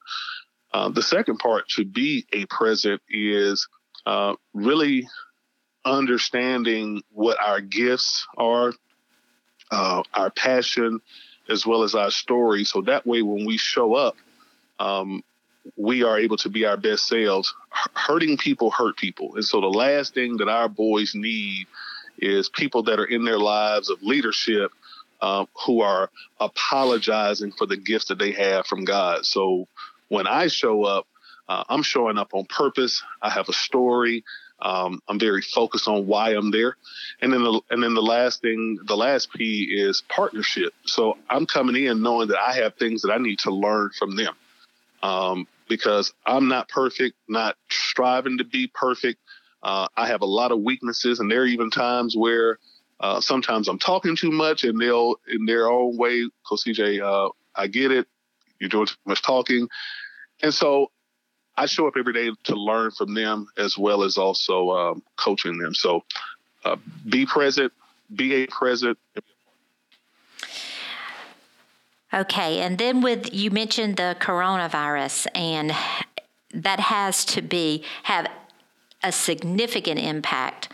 Uh, 0.73 0.89
the 0.89 1.03
second 1.03 1.37
part 1.37 1.67
to 1.69 1.85
be 1.85 2.25
a 2.33 2.45
present 2.47 3.01
is 3.09 3.67
uh, 4.05 4.33
really 4.53 5.07
understanding 5.85 7.01
what 7.11 7.37
our 7.39 7.61
gifts 7.61 8.25
are, 8.37 8.73
uh, 9.71 10.01
our 10.13 10.29
passion, 10.31 10.99
as 11.49 11.65
well 11.65 11.83
as 11.83 11.95
our 11.95 12.11
story. 12.11 12.63
So 12.63 12.81
that 12.81 13.05
way, 13.05 13.21
when 13.21 13.45
we 13.45 13.57
show 13.57 13.95
up, 13.95 14.15
um, 14.79 15.23
we 15.75 16.03
are 16.03 16.17
able 16.17 16.37
to 16.37 16.49
be 16.49 16.65
our 16.65 16.77
best 16.77 17.07
selves. 17.07 17.53
hurting 17.93 18.37
people 18.37 18.71
hurt 18.71 18.97
people. 18.97 19.35
And 19.35 19.43
so 19.43 19.59
the 19.59 19.67
last 19.67 20.13
thing 20.13 20.37
that 20.37 20.47
our 20.47 20.69
boys 20.69 21.13
need 21.13 21.67
is 22.19 22.49
people 22.49 22.83
that 22.83 22.99
are 22.99 23.05
in 23.05 23.25
their 23.25 23.37
lives 23.39 23.89
of 23.89 24.01
leadership 24.01 24.71
um, 25.21 25.47
who 25.65 25.81
are 25.81 26.09
apologizing 26.39 27.51
for 27.51 27.65
the 27.65 27.77
gifts 27.77 28.05
that 28.05 28.19
they 28.19 28.31
have 28.31 28.65
from 28.65 28.85
God. 28.85 29.25
So 29.25 29.67
when 30.09 30.27
I 30.27 30.47
show 30.47 30.83
up, 30.83 31.07
uh, 31.49 31.63
I'm 31.69 31.83
showing 31.83 32.17
up 32.17 32.33
on 32.33 32.45
purpose. 32.45 33.03
I 33.21 33.29
have 33.29 33.49
a 33.49 33.53
story. 33.53 34.23
Um, 34.59 35.01
I'm 35.07 35.19
very 35.19 35.41
focused 35.41 35.87
on 35.87 36.07
why 36.07 36.31
I'm 36.31 36.51
there, 36.51 36.77
and 37.21 37.31
then 37.31 37.43
the, 37.43 37.61
and 37.69 37.83
then 37.83 37.93
the 37.93 38.01
last 38.01 38.41
thing, 38.41 38.79
the 38.85 38.97
last 38.97 39.31
P 39.33 39.63
is 39.63 40.01
partnership. 40.09 40.73
So 40.85 41.17
I'm 41.29 41.45
coming 41.45 41.85
in 41.85 42.01
knowing 42.01 42.29
that 42.29 42.39
I 42.39 42.53
have 42.53 42.75
things 42.75 43.03
that 43.03 43.11
I 43.11 43.17
need 43.17 43.39
to 43.39 43.51
learn 43.51 43.91
from 43.97 44.15
them, 44.15 44.33
um, 45.03 45.47
because 45.69 46.13
I'm 46.25 46.47
not 46.47 46.69
perfect, 46.69 47.15
not 47.27 47.55
striving 47.69 48.39
to 48.39 48.43
be 48.43 48.67
perfect. 48.73 49.19
Uh, 49.61 49.87
I 49.95 50.07
have 50.07 50.21
a 50.21 50.25
lot 50.25 50.51
of 50.51 50.59
weaknesses, 50.59 51.19
and 51.19 51.29
there 51.29 51.41
are 51.41 51.47
even 51.47 51.69
times 51.69 52.15
where 52.17 52.57
uh, 52.99 53.21
sometimes 53.21 53.67
I'm 53.67 53.79
talking 53.79 54.15
too 54.15 54.31
much, 54.31 54.63
and 54.63 54.79
they'll 54.79 55.15
in 55.27 55.45
their 55.45 55.69
own 55.69 55.97
way, 55.97 56.27
Coach 56.47 56.61
CJ, 56.65 57.01
uh, 57.01 57.29
I 57.55 57.67
get 57.67 57.91
it. 57.91 58.07
You're 58.59 58.69
doing 58.69 58.87
too 58.87 58.95
much 59.05 59.21
talking, 59.21 59.69
and 60.41 60.51
so 60.51 60.89
I 61.57 61.65
show 61.65 61.87
up 61.87 61.95
every 61.97 62.13
day 62.13 62.31
to 62.45 62.55
learn 62.55 62.91
from 62.91 63.13
them 63.13 63.47
as 63.57 63.77
well 63.77 64.03
as 64.03 64.17
also 64.17 64.71
um, 64.71 65.03
coaching 65.15 65.57
them. 65.57 65.73
So 65.73 66.03
uh, 66.63 66.77
be 67.09 67.25
present, 67.25 67.73
be 68.15 68.43
a 68.43 68.47
present. 68.47 68.97
Okay, 72.13 72.59
and 72.59 72.77
then 72.77 73.01
with 73.01 73.33
you 73.33 73.51
mentioned 73.51 73.97
the 73.97 74.15
coronavirus, 74.19 75.27
and 75.35 75.73
that 76.53 76.79
has 76.79 77.25
to 77.25 77.41
be 77.41 77.83
have 78.03 78.27
a 79.03 79.11
significant 79.11 79.99
impact 79.99 80.69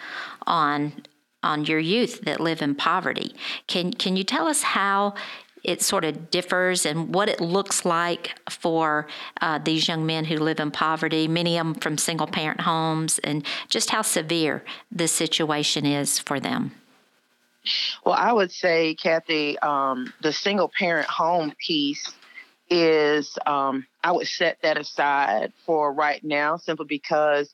on 0.46 0.94
on 1.42 1.66
your 1.66 1.80
youth 1.80 2.22
that 2.22 2.40
live 2.40 2.62
in 2.62 2.76
poverty. 2.76 3.36
Can 3.68 3.94
can 3.94 4.16
you 4.16 4.24
tell 4.24 4.48
us 4.48 4.62
how 4.62 5.16
it 5.64 5.82
sort 5.82 6.04
of 6.04 6.30
differs 6.30 6.86
and 6.86 7.14
what 7.14 7.30
it 7.30 7.40
looks 7.40 7.86
like 7.86 8.38
for 8.50 9.08
uh, 9.42 9.60
these 9.60 9.88
young 9.88 10.06
men 10.06 10.26
who 10.26 10.38
live 10.38 10.60
in 10.60 10.72
poverty, 10.72 11.28
many 11.28 11.58
of 11.58 11.66
them 11.66 11.74
from 11.76 11.98
single 11.98 12.28
parent 12.28 12.62
homes, 12.62 13.20
and 13.20 13.46
just 13.70 13.90
how 13.90 14.02
severe 14.02 14.64
the 14.92 15.08
situation 15.08 15.86
is 15.86 16.20
for 16.20 16.40
them. 16.40 16.72
Well, 18.06 18.16
I 18.16 18.34
would 18.34 18.52
say, 18.52 18.96
Kathy, 18.96 19.58
um, 19.60 20.14
the 20.22 20.34
single 20.34 20.70
parent 20.78 21.08
home 21.08 21.54
piece 21.66 22.14
is 22.70 23.38
um, 23.46 23.86
I 24.04 24.12
would 24.12 24.28
set 24.28 24.58
that 24.64 24.78
aside 24.78 25.54
for 25.66 25.94
right 25.94 26.22
now, 26.24 26.58
simply 26.58 26.86
because, 26.88 27.54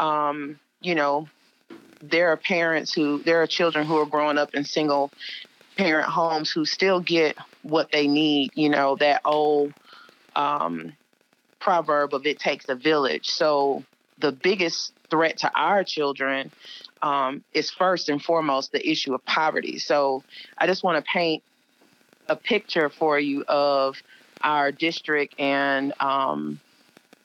um, 0.00 0.58
you 0.80 0.94
know, 0.96 1.28
there 2.02 2.30
are 2.30 2.36
parents 2.36 2.92
who 2.92 3.22
there 3.22 3.40
are 3.42 3.46
children 3.46 3.86
who 3.86 3.96
are 3.98 4.06
growing 4.06 4.38
up 4.38 4.54
in 4.54 4.64
single 4.64 5.10
parent 5.76 6.08
homes 6.08 6.50
who 6.50 6.64
still 6.64 7.00
get 7.00 7.36
what 7.62 7.90
they 7.92 8.06
need. 8.06 8.50
You 8.54 8.68
know, 8.68 8.96
that 8.96 9.22
old 9.24 9.72
um, 10.36 10.92
proverb 11.60 12.14
of 12.14 12.26
"it 12.26 12.38
takes 12.38 12.68
a 12.68 12.74
village." 12.74 13.28
So 13.28 13.84
the 14.18 14.32
biggest 14.32 14.92
threat 15.10 15.38
to 15.38 15.50
our 15.54 15.84
children 15.84 16.50
um, 17.02 17.44
is 17.52 17.70
first 17.70 18.08
and 18.08 18.22
foremost 18.22 18.72
the 18.72 18.88
issue 18.88 19.14
of 19.14 19.24
poverty. 19.24 19.78
So 19.78 20.22
I 20.56 20.66
just 20.66 20.82
want 20.82 21.04
to 21.04 21.10
paint 21.10 21.42
a 22.28 22.36
picture 22.36 22.88
for 22.88 23.18
you 23.18 23.44
of 23.46 23.96
our 24.40 24.72
district 24.72 25.38
and 25.38 25.92
um, 26.00 26.60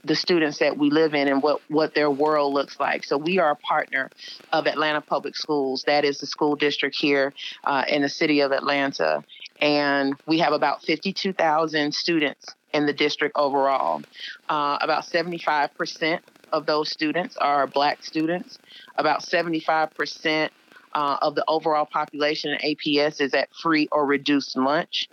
the 0.04 0.16
students 0.16 0.60
that 0.60 0.78
we 0.78 0.90
live 0.90 1.14
in 1.14 1.28
and 1.28 1.44
what, 1.44 1.62
what 1.68 1.94
their 1.94 2.10
world 2.10 2.54
looks 2.54 2.80
like. 2.80 3.04
So 3.04 3.18
we 3.18 3.38
are 3.40 3.52
a 3.52 3.56
partner 3.56 4.10
of 4.54 4.66
Atlanta 4.66 5.02
Public 5.02 5.36
Schools. 5.36 5.84
That 5.88 6.06
is 6.06 6.20
the 6.20 6.28
school 6.28 6.56
district 6.56 6.96
here 6.96 7.34
uh, 7.66 7.84
in 7.88 8.02
the 8.02 8.10
city 8.10 8.40
of 8.42 8.52
Atlanta. 8.52 9.24
And 9.62 10.16
we 10.26 10.40
have 10.40 10.54
about 10.54 10.84
52,000 10.84 11.94
students 11.94 12.56
in 12.74 12.86
the 12.86 12.94
district 12.94 13.36
overall. 13.36 14.02
Uh, 14.48 14.78
about 14.82 15.04
75% 15.04 16.20
of 16.52 16.66
those 16.66 16.90
students 16.90 17.36
are 17.38 17.68
black 17.68 18.04
students. 18.04 18.58
About 18.98 19.22
75% 19.22 20.50
uh, 20.94 21.18
of 21.22 21.36
the 21.36 21.44
overall 21.48 21.86
population 21.86 22.52
in 22.52 22.76
APS 22.76 23.22
is 23.22 23.34
at 23.34 23.50
free 23.54 23.88
or 23.92 24.06
reduced 24.06 24.58
lunch. 24.58 25.10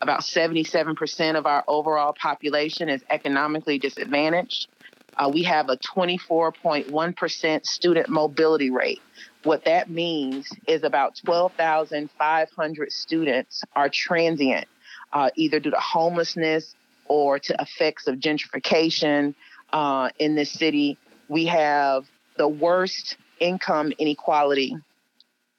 About 0.00 0.20
77% 0.20 1.36
of 1.36 1.46
our 1.46 1.62
overall 1.68 2.14
population 2.14 2.88
is 2.88 3.02
economically 3.10 3.78
disadvantaged. 3.78 4.68
Uh, 5.16 5.30
we 5.32 5.42
have 5.42 5.68
a 5.68 5.76
24.1% 5.76 7.66
student 7.66 8.08
mobility 8.08 8.70
rate. 8.70 9.00
What 9.42 9.64
that 9.64 9.90
means 9.90 10.48
is 10.66 10.84
about 10.84 11.16
12,500 11.24 12.92
students 12.92 13.62
are 13.74 13.90
transient, 13.90 14.66
uh, 15.12 15.30
either 15.34 15.60
due 15.60 15.70
to 15.70 15.78
homelessness 15.78 16.74
or 17.06 17.38
to 17.38 17.54
effects 17.58 18.06
of 18.06 18.16
gentrification, 18.16 19.34
uh, 19.72 20.10
in 20.18 20.34
this 20.34 20.52
city. 20.52 20.98
We 21.28 21.46
have 21.46 22.04
the 22.36 22.48
worst 22.48 23.16
income 23.38 23.92
inequality 23.98 24.76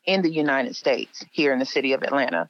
in 0.05 0.21
the 0.21 0.31
United 0.31 0.75
States 0.75 1.24
here 1.31 1.53
in 1.53 1.60
the 1.60 1.65
city 1.65 1.93
of 1.93 2.03
Atlanta. 2.03 2.50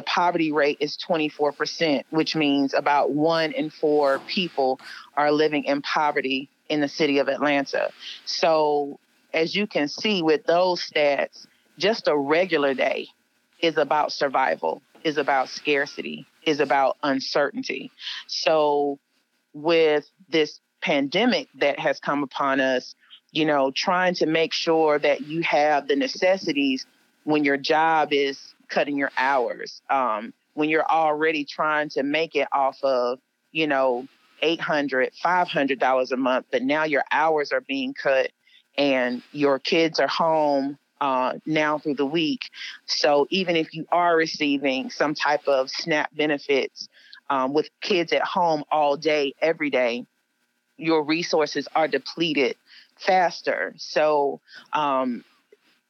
The 0.00 0.04
poverty 0.04 0.50
rate 0.50 0.78
is 0.80 0.96
24%, 0.96 2.04
which 2.08 2.34
means 2.34 2.72
about 2.72 3.10
one 3.10 3.52
in 3.52 3.68
four 3.68 4.18
people 4.20 4.80
are 5.14 5.30
living 5.30 5.64
in 5.64 5.82
poverty 5.82 6.48
in 6.70 6.80
the 6.80 6.88
city 6.88 7.18
of 7.18 7.28
Atlanta. 7.28 7.90
So, 8.24 8.98
as 9.34 9.54
you 9.54 9.66
can 9.66 9.88
see 9.88 10.22
with 10.22 10.46
those 10.46 10.80
stats, 10.80 11.46
just 11.76 12.08
a 12.08 12.16
regular 12.16 12.72
day 12.72 13.08
is 13.60 13.76
about 13.76 14.10
survival, 14.10 14.80
is 15.04 15.18
about 15.18 15.50
scarcity, 15.50 16.24
is 16.46 16.60
about 16.60 16.96
uncertainty. 17.02 17.92
So, 18.26 18.98
with 19.52 20.10
this 20.30 20.60
pandemic 20.80 21.48
that 21.56 21.78
has 21.78 22.00
come 22.00 22.22
upon 22.22 22.58
us, 22.60 22.94
you 23.32 23.44
know, 23.44 23.70
trying 23.70 24.14
to 24.14 24.24
make 24.24 24.54
sure 24.54 24.98
that 24.98 25.26
you 25.26 25.42
have 25.42 25.88
the 25.88 25.96
necessities 25.96 26.86
when 27.24 27.44
your 27.44 27.58
job 27.58 28.14
is 28.14 28.54
cutting 28.70 28.96
your 28.96 29.10
hours, 29.18 29.82
um, 29.90 30.32
when 30.54 30.68
you're 30.68 30.86
already 30.86 31.44
trying 31.44 31.88
to 31.90 32.02
make 32.02 32.34
it 32.34 32.48
off 32.52 32.78
of, 32.82 33.18
you 33.52 33.66
know, 33.66 34.06
$800, 34.42 35.10
$500 35.22 36.12
a 36.12 36.16
month, 36.16 36.46
but 36.50 36.62
now 36.62 36.84
your 36.84 37.04
hours 37.12 37.52
are 37.52 37.60
being 37.60 37.94
cut 37.94 38.30
and 38.78 39.22
your 39.32 39.58
kids 39.58 40.00
are 40.00 40.08
home 40.08 40.78
uh, 41.00 41.34
now 41.46 41.78
through 41.78 41.94
the 41.94 42.06
week. 42.06 42.50
So 42.86 43.26
even 43.30 43.56
if 43.56 43.74
you 43.74 43.86
are 43.90 44.16
receiving 44.16 44.90
some 44.90 45.14
type 45.14 45.46
of 45.46 45.70
SNAP 45.70 46.14
benefits 46.14 46.88
um, 47.28 47.52
with 47.52 47.68
kids 47.80 48.12
at 48.12 48.22
home 48.22 48.64
all 48.70 48.96
day, 48.96 49.34
every 49.40 49.70
day, 49.70 50.06
your 50.76 51.04
resources 51.04 51.68
are 51.74 51.88
depleted 51.88 52.56
faster. 52.98 53.74
So, 53.76 54.40
um, 54.72 55.24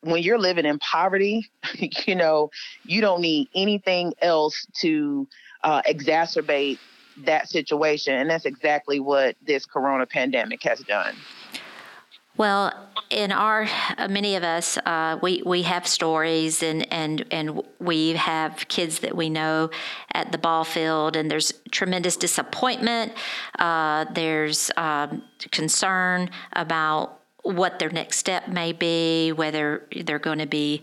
when 0.03 0.23
you're 0.23 0.39
living 0.39 0.65
in 0.67 0.79
poverty, 0.79 1.51
you 2.07 2.15
know, 2.15 2.51
you 2.85 3.01
don't 3.01 3.21
need 3.21 3.49
anything 3.55 4.15
else 4.23 4.67
to 4.81 5.27
uh, 5.63 5.83
exacerbate 5.83 6.79
that 7.19 7.49
situation. 7.49 8.15
And 8.15 8.31
that's 8.31 8.47
exactly 8.47 9.01
what 9.01 9.37
this 9.43 9.67
corona 9.67 10.07
pandemic 10.07 10.63
has 10.63 10.81
done. 10.81 11.17
Well, 12.37 12.73
in 13.11 13.33
our 13.33 13.69
uh, 13.99 14.09
many 14.09 14.35
of 14.37 14.43
us, 14.43 14.79
uh, 14.79 15.19
we 15.21 15.43
we 15.45 15.63
have 15.63 15.87
stories, 15.87 16.63
and 16.63 16.91
and 16.91 17.27
and 17.31 17.63
we 17.79 18.15
have 18.15 18.67
kids 18.69 19.01
that 19.01 19.15
we 19.15 19.29
know 19.29 19.69
at 20.15 20.33
the 20.33 20.39
ball 20.39 20.65
field, 20.65 21.17
and 21.17 21.31
there's 21.31 21.53
tremendous 21.71 22.17
disappointment. 22.17 23.13
Uh, 23.59 24.07
there's 24.15 24.71
um, 24.79 25.23
concern 25.51 26.31
about 26.55 27.20
what 27.43 27.79
their 27.79 27.91
next 27.91 28.19
step 28.19 28.49
may 28.49 28.73
be, 28.73 29.33
whether 29.33 29.87
they're 30.05 30.19
going 30.19 30.39
to 30.39 30.47
be 30.47 30.83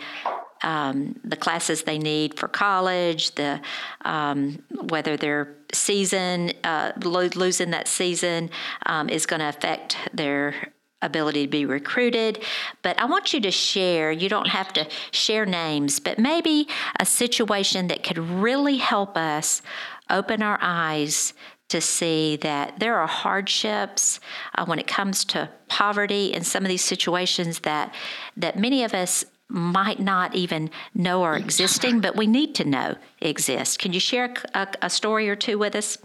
um, 0.63 1.19
the 1.23 1.35
classes 1.35 1.83
they 1.83 1.99
need 1.99 2.37
for 2.37 2.47
college, 2.47 3.35
the 3.35 3.61
um, 4.05 4.63
whether 4.89 5.17
their 5.17 5.55
season 5.73 6.51
uh, 6.63 6.93
lo- 7.03 7.29
losing 7.35 7.71
that 7.71 7.87
season 7.87 8.49
um, 8.85 9.09
is 9.09 9.25
going 9.25 9.39
to 9.39 9.49
affect 9.49 9.97
their 10.13 10.71
ability 11.01 11.45
to 11.45 11.49
be 11.49 11.65
recruited. 11.65 12.43
But 12.81 12.99
I 12.99 13.05
want 13.05 13.33
you 13.33 13.41
to 13.41 13.51
share, 13.51 14.11
you 14.11 14.29
don't 14.29 14.47
have 14.47 14.73
to 14.73 14.87
share 15.11 15.45
names, 15.45 15.99
but 15.99 16.17
maybe 16.17 16.67
a 16.99 17.05
situation 17.05 17.87
that 17.89 18.03
could 18.03 18.17
really 18.17 18.77
help 18.77 19.15
us 19.15 19.61
open 20.09 20.41
our 20.41 20.57
eyes 20.59 21.33
to 21.69 21.81
see 21.81 22.37
that 22.37 22.79
there 22.79 22.97
are 22.97 23.07
hardships 23.07 24.19
uh, 24.55 24.65
when 24.65 24.79
it 24.79 24.87
comes 24.87 25.25
to 25.25 25.49
poverty 25.67 26.33
in 26.33 26.43
some 26.43 26.63
of 26.63 26.69
these 26.69 26.83
situations 26.83 27.59
that 27.59 27.93
that 28.37 28.57
many 28.57 28.83
of 28.83 28.93
us 28.93 29.25
might 29.49 29.99
not 29.99 30.35
even 30.35 30.69
know 30.93 31.23
are 31.23 31.37
existing, 31.37 32.01
but 32.01 32.15
we 32.15 32.27
need 32.27 32.53
to 32.55 32.65
know 32.65 32.95
exist. 33.21 33.79
Can 33.79 33.93
you 33.93 33.99
share 33.99 34.33
a, 34.53 34.67
a 34.81 34.89
story 34.89 35.29
or 35.29 35.35
two 35.35 35.57
with 35.57 35.75
us? 35.75 35.97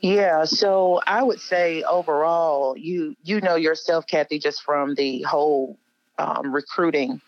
Yeah, 0.00 0.44
so 0.44 1.00
I 1.06 1.22
would 1.22 1.40
say 1.40 1.82
overall, 1.84 2.76
you 2.76 3.14
you 3.22 3.40
know 3.40 3.56
yourself, 3.56 4.06
Kathy, 4.06 4.38
just 4.38 4.62
from 4.62 4.94
the 4.94 5.22
whole 5.22 5.78
um, 6.18 6.52
recruiting 6.52 7.20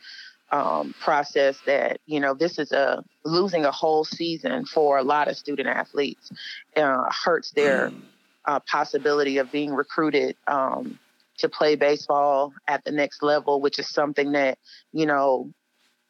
um, 0.53 0.95
process 1.01 1.59
that 1.67 2.01
you 2.07 2.21
know 2.21 2.35
this 2.35 2.59
is 2.59 2.73
a 2.73 3.03
losing 3.25 3.65
a 3.65 3.73
whole 3.73 4.05
season 4.05 4.65
for 4.65 4.99
a 4.99 5.03
lot 5.03 5.29
of 5.29 5.37
student 5.37 5.69
athletes 5.69 6.31
uh, 6.77 7.11
hurts 7.11 7.51
their 7.53 7.91
uh, 8.45 8.61
possibility 8.61 9.39
of 9.39 9.51
being 9.51 9.75
recruited 9.75 10.37
um, 10.47 10.99
to 11.39 11.49
play 11.49 11.75
baseball 11.75 12.53
at 12.69 12.85
the 12.85 12.93
next 12.93 13.23
level, 13.23 13.61
which 13.61 13.79
is 13.79 13.89
something 13.89 14.33
that 14.33 14.59
you 14.93 15.07
know 15.07 15.51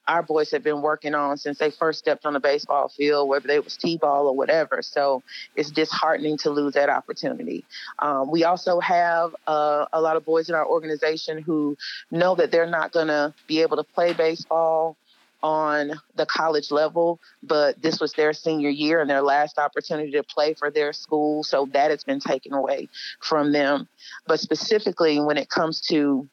our 0.08 0.22
boys 0.22 0.50
have 0.50 0.62
been 0.62 0.82
working 0.82 1.14
on 1.14 1.36
since 1.36 1.58
they 1.58 1.70
first 1.70 1.98
stepped 1.98 2.25
on 2.26 2.32
the 2.32 2.40
baseball 2.40 2.88
field, 2.88 3.28
whether 3.28 3.48
it 3.50 3.64
was 3.64 3.76
t-ball 3.76 4.28
or 4.28 4.36
whatever. 4.36 4.82
So 4.82 5.22
it's 5.56 5.70
disheartening 5.70 6.38
to 6.38 6.50
lose 6.50 6.75
that 6.75 6.88
opportunity. 6.88 7.64
Um, 7.98 8.30
we 8.30 8.44
also 8.44 8.80
have 8.80 9.34
uh, 9.46 9.86
a 9.92 10.00
lot 10.00 10.16
of 10.16 10.25
boys 10.25 10.48
in 10.48 10.54
our 10.54 10.66
organization 10.66 11.42
who 11.42 11.76
know 12.10 12.34
that 12.36 12.50
they're 12.50 12.66
not 12.66 12.92
going 12.92 13.08
to 13.08 13.34
be 13.46 13.62
able 13.62 13.76
to 13.76 13.84
play 13.84 14.12
baseball 14.12 14.96
on 15.42 15.92
the 16.16 16.26
college 16.26 16.70
level, 16.70 17.20
but 17.42 17.80
this 17.80 18.00
was 18.00 18.12
their 18.14 18.32
senior 18.32 18.70
year 18.70 19.00
and 19.00 19.08
their 19.08 19.22
last 19.22 19.58
opportunity 19.58 20.10
to 20.10 20.22
play 20.22 20.54
for 20.54 20.70
their 20.70 20.92
school. 20.92 21.44
So 21.44 21.68
that 21.72 21.90
has 21.90 22.02
been 22.02 22.20
taken 22.20 22.52
away 22.52 22.88
from 23.20 23.52
them. 23.52 23.86
But 24.26 24.40
specifically, 24.40 25.20
when 25.20 25.36
it 25.36 25.48
comes 25.48 25.80
to 25.82 26.28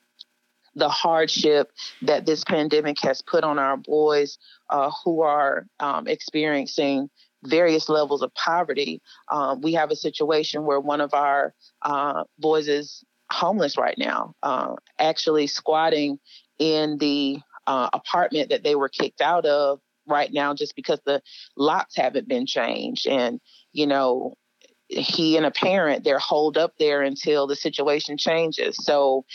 the 0.76 0.90
hardship 0.90 1.72
that 2.02 2.26
this 2.26 2.44
pandemic 2.44 3.00
has 3.02 3.22
put 3.22 3.44
on 3.44 3.60
our 3.60 3.78
boys 3.78 4.38
uh, 4.70 4.92
who 5.04 5.22
are 5.22 5.68
um, 5.80 6.08
experiencing 6.08 7.10
various 7.46 7.90
levels 7.90 8.22
of 8.22 8.34
poverty. 8.34 9.02
Um, 9.30 9.62
we 9.62 9.74
have 9.74 9.92
a 9.92 9.96
situation 9.96 10.66
where 10.66 10.80
one 10.80 11.02
of 11.02 11.14
our 11.14 11.54
uh, 11.82 12.24
boys 12.40 12.68
is 12.68 13.04
homeless 13.32 13.78
right 13.78 13.98
now, 13.98 14.34
uh, 14.44 14.76
actually 15.00 15.48
squatting 15.48 16.20
in 16.60 16.98
the 16.98 17.40
uh, 17.68 17.90
apartment 17.94 18.50
that 18.50 18.64
they 18.64 18.76
were 18.76 18.90
kicked 18.90 19.22
out 19.22 19.46
of 19.46 19.80
right 20.08 20.32
now 20.34 20.54
just 20.54 20.76
because 20.76 21.00
the 21.06 21.22
locks 21.58 21.96
haven't 21.96 22.28
been 22.28 22.46
changed. 22.46 23.08
And, 23.08 23.40
you 23.72 23.88
know, 23.88 24.36
he 24.88 25.38
and 25.38 25.46
a 25.46 25.52
parent, 25.52 26.04
they're 26.04 26.20
holed 26.20 26.58
up 26.58 26.74
there 26.78 27.02
until 27.02 27.48
the 27.48 27.56
situation 27.56 28.18
changes. 28.18 28.78
So 28.82 29.26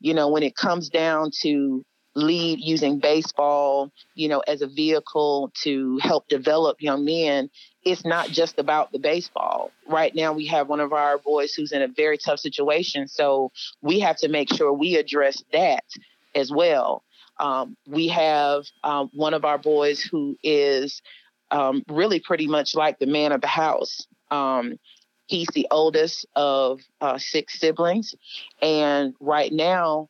you 0.00 0.14
know, 0.14 0.28
when 0.28 0.42
it 0.42 0.56
comes 0.56 0.88
down 0.88 1.30
to 1.42 1.84
lead 2.14 2.58
using 2.60 2.98
baseball, 2.98 3.92
you 4.14 4.28
know, 4.28 4.40
as 4.40 4.60
a 4.60 4.66
vehicle 4.66 5.52
to 5.62 5.98
help 5.98 6.28
develop 6.28 6.80
young 6.80 7.04
men, 7.04 7.48
it's 7.84 8.04
not 8.04 8.28
just 8.28 8.58
about 8.58 8.92
the 8.92 8.98
baseball. 8.98 9.70
Right 9.86 10.14
now, 10.14 10.32
we 10.32 10.46
have 10.46 10.68
one 10.68 10.80
of 10.80 10.92
our 10.92 11.18
boys 11.18 11.52
who's 11.54 11.72
in 11.72 11.82
a 11.82 11.88
very 11.88 12.18
tough 12.18 12.40
situation. 12.40 13.06
So 13.08 13.52
we 13.82 14.00
have 14.00 14.16
to 14.18 14.28
make 14.28 14.52
sure 14.52 14.72
we 14.72 14.96
address 14.96 15.42
that 15.52 15.84
as 16.34 16.50
well. 16.50 17.04
Um, 17.38 17.76
we 17.86 18.08
have 18.08 18.64
um, 18.82 19.10
one 19.14 19.32
of 19.32 19.44
our 19.44 19.58
boys 19.58 20.00
who 20.00 20.36
is 20.42 21.00
um, 21.50 21.84
really 21.88 22.20
pretty 22.20 22.48
much 22.48 22.74
like 22.74 22.98
the 22.98 23.06
man 23.06 23.32
of 23.32 23.40
the 23.40 23.46
house. 23.46 24.06
Um, 24.30 24.78
he's 25.28 25.48
the 25.54 25.68
oldest 25.70 26.26
of 26.34 26.80
uh, 27.00 27.18
six 27.18 27.60
siblings. 27.60 28.14
And 28.60 29.14
right 29.20 29.52
now, 29.52 30.08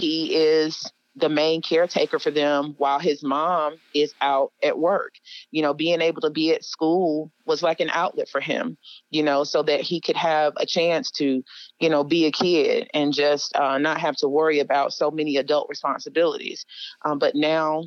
he 0.00 0.34
is 0.34 0.90
the 1.16 1.28
main 1.28 1.62
caretaker 1.62 2.18
for 2.18 2.32
them 2.32 2.74
while 2.78 2.98
his 2.98 3.22
mom 3.22 3.76
is 3.94 4.12
out 4.20 4.52
at 4.62 4.78
work. 4.78 5.14
You 5.52 5.62
know, 5.62 5.72
being 5.72 6.00
able 6.00 6.20
to 6.22 6.30
be 6.30 6.52
at 6.52 6.64
school 6.64 7.30
was 7.46 7.62
like 7.62 7.78
an 7.78 7.90
outlet 7.92 8.28
for 8.28 8.40
him, 8.40 8.76
you 9.10 9.22
know, 9.22 9.44
so 9.44 9.62
that 9.62 9.80
he 9.80 10.00
could 10.00 10.16
have 10.16 10.54
a 10.56 10.66
chance 10.66 11.12
to, 11.12 11.44
you 11.78 11.88
know, 11.88 12.02
be 12.02 12.26
a 12.26 12.32
kid 12.32 12.88
and 12.92 13.12
just 13.12 13.54
uh, 13.54 13.78
not 13.78 14.00
have 14.00 14.16
to 14.16 14.28
worry 14.28 14.58
about 14.58 14.92
so 14.92 15.10
many 15.10 15.36
adult 15.36 15.68
responsibilities. 15.68 16.66
Um, 17.04 17.20
but 17.20 17.36
now 17.36 17.84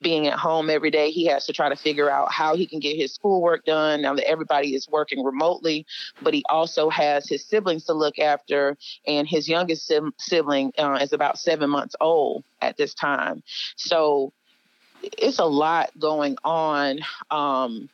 being 0.00 0.26
at 0.26 0.38
home 0.38 0.70
every 0.70 0.90
day, 0.90 1.10
he 1.10 1.26
has 1.26 1.46
to 1.46 1.52
try 1.52 1.68
to 1.68 1.76
figure 1.76 2.10
out 2.10 2.32
how 2.32 2.56
he 2.56 2.66
can 2.66 2.80
get 2.80 2.96
his 2.96 3.12
schoolwork 3.12 3.64
done 3.64 4.02
now 4.02 4.14
that 4.14 4.28
everybody 4.28 4.74
is 4.74 4.88
working 4.88 5.22
remotely. 5.22 5.86
But 6.22 6.34
he 6.34 6.42
also 6.48 6.88
has 6.90 7.28
his 7.28 7.44
siblings 7.44 7.84
to 7.84 7.92
look 7.92 8.18
after, 8.18 8.76
and 9.06 9.28
his 9.28 9.48
youngest 9.48 9.92
sibling 10.18 10.72
uh, 10.78 10.98
is 11.00 11.12
about 11.12 11.38
seven 11.38 11.70
months 11.70 11.94
old 12.00 12.44
at 12.60 12.76
this 12.76 12.94
time. 12.94 13.42
So 13.76 14.32
it's 15.02 15.38
a 15.38 15.44
lot 15.44 15.90
going 15.98 16.36
on 16.44 17.00
um, 17.30 17.88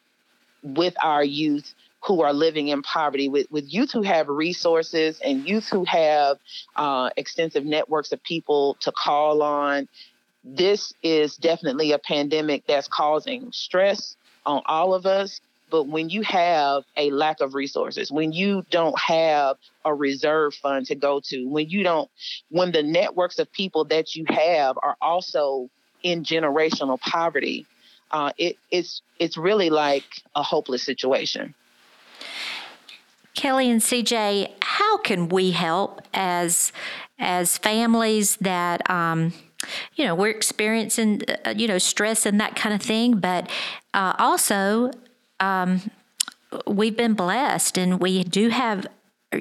with 0.62 0.94
our 1.02 1.24
youth 1.24 1.74
who 2.04 2.22
are 2.22 2.32
living 2.32 2.68
in 2.68 2.82
poverty, 2.82 3.28
with, 3.28 3.50
with 3.50 3.72
youth 3.72 3.90
who 3.92 4.02
have 4.02 4.28
resources 4.28 5.20
and 5.24 5.48
youth 5.48 5.68
who 5.68 5.84
have 5.84 6.36
uh, 6.76 7.10
extensive 7.16 7.64
networks 7.64 8.12
of 8.12 8.22
people 8.22 8.76
to 8.80 8.92
call 8.92 9.42
on 9.42 9.88
this 10.46 10.94
is 11.02 11.36
definitely 11.36 11.90
a 11.92 11.98
pandemic 11.98 12.64
that's 12.68 12.86
causing 12.86 13.50
stress 13.52 14.16
on 14.46 14.62
all 14.66 14.94
of 14.94 15.04
us. 15.04 15.40
But 15.68 15.88
when 15.88 16.08
you 16.08 16.22
have 16.22 16.84
a 16.96 17.10
lack 17.10 17.40
of 17.40 17.54
resources, 17.54 18.12
when 18.12 18.32
you 18.32 18.64
don't 18.70 18.96
have 18.96 19.56
a 19.84 19.92
reserve 19.92 20.54
fund 20.54 20.86
to 20.86 20.94
go 20.94 21.20
to, 21.24 21.48
when 21.48 21.68
you 21.68 21.82
don't, 21.82 22.08
when 22.50 22.70
the 22.70 22.84
networks 22.84 23.40
of 23.40 23.50
people 23.52 23.84
that 23.86 24.14
you 24.14 24.24
have 24.28 24.78
are 24.80 24.96
also 25.02 25.68
in 26.04 26.22
generational 26.22 27.00
poverty, 27.00 27.66
uh, 28.12 28.30
it, 28.38 28.56
it's 28.70 29.02
it's 29.18 29.36
really 29.36 29.68
like 29.70 30.04
a 30.36 30.42
hopeless 30.44 30.84
situation. 30.84 31.52
Kelly 33.34 33.68
and 33.68 33.80
CJ, 33.80 34.52
how 34.62 34.98
can 34.98 35.28
we 35.28 35.50
help 35.50 36.00
as 36.14 36.72
as 37.18 37.58
families 37.58 38.36
that 38.36 38.88
um, 38.88 39.32
you 39.94 40.04
know, 40.04 40.14
we're 40.14 40.30
experiencing, 40.30 41.22
uh, 41.44 41.54
you 41.56 41.66
know, 41.68 41.78
stress 41.78 42.26
and 42.26 42.40
that 42.40 42.56
kind 42.56 42.74
of 42.74 42.82
thing. 42.82 43.18
But 43.18 43.50
uh, 43.94 44.14
also, 44.18 44.90
um, 45.40 45.90
we've 46.66 46.96
been 46.96 47.14
blessed 47.14 47.78
and 47.78 48.00
we 48.00 48.24
do 48.24 48.48
have, 48.48 48.86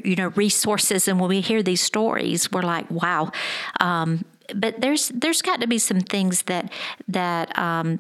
you 0.04 0.16
know, 0.16 0.28
resources. 0.30 1.08
And 1.08 1.20
when 1.20 1.30
we 1.30 1.42
hear 1.42 1.64
these 1.64 1.82
stories, 1.82 2.52
we're 2.52 2.62
like, 2.62 2.90
wow. 2.90 3.32
Um, 3.80 4.26
but 4.54 4.82
there's 4.82 5.10
there's 5.10 5.42
got 5.42 5.62
to 5.62 5.68
be 5.68 5.80
some 5.80 6.02
things 6.02 6.44
that 6.44 6.72
that 7.08 7.58
um, 7.58 8.00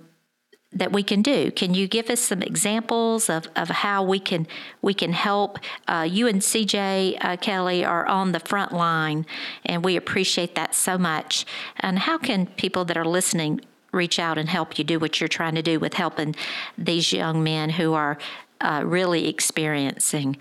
that 0.75 0.91
we 0.91 1.01
can 1.01 1.22
do. 1.22 1.50
Can 1.51 1.74
you 1.74 1.88
give 1.88 2.10
us 2.10 2.20
some 2.20 2.41
examples 2.41 3.29
of, 3.29 3.48
of 3.55 3.70
how 3.70 4.03
we 4.03 4.20
can 4.20 4.46
we 4.82 4.94
can 4.94 5.13
help? 5.13 5.58
Uh, 5.88 6.08
you 6.10 6.27
and 6.27 6.41
CJ 6.41 7.17
uh, 7.24 7.38
Kelly 7.38 7.84
are 7.86 8.06
on 8.06 8.34
the 8.34 8.41
front 8.41 8.73
line, 8.73 9.26
and 9.65 9.84
we 9.84 9.95
appreciate 9.95 10.54
that 10.56 10.76
so 10.76 10.97
much. 10.97 11.45
And 11.80 12.00
how 12.00 12.17
can 12.17 12.45
people 12.45 12.84
that 12.86 12.97
are 12.97 13.06
listening 13.06 13.62
reach 13.91 14.19
out 14.19 14.38
and 14.38 14.50
help 14.50 14.78
you 14.78 14.84
do 14.84 15.00
what 15.00 15.21
you're 15.21 15.30
trying 15.30 15.56
to 15.56 15.62
do 15.62 15.80
with 15.80 15.93
helping 15.93 16.36
these 16.78 17.13
young 17.13 17.41
men 17.41 17.69
who 17.69 17.93
are 17.93 18.17
uh, 18.60 18.84
really 18.86 19.28
experiencing 19.30 20.36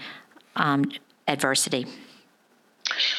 um, 0.57 0.91
adversity? 1.29 1.87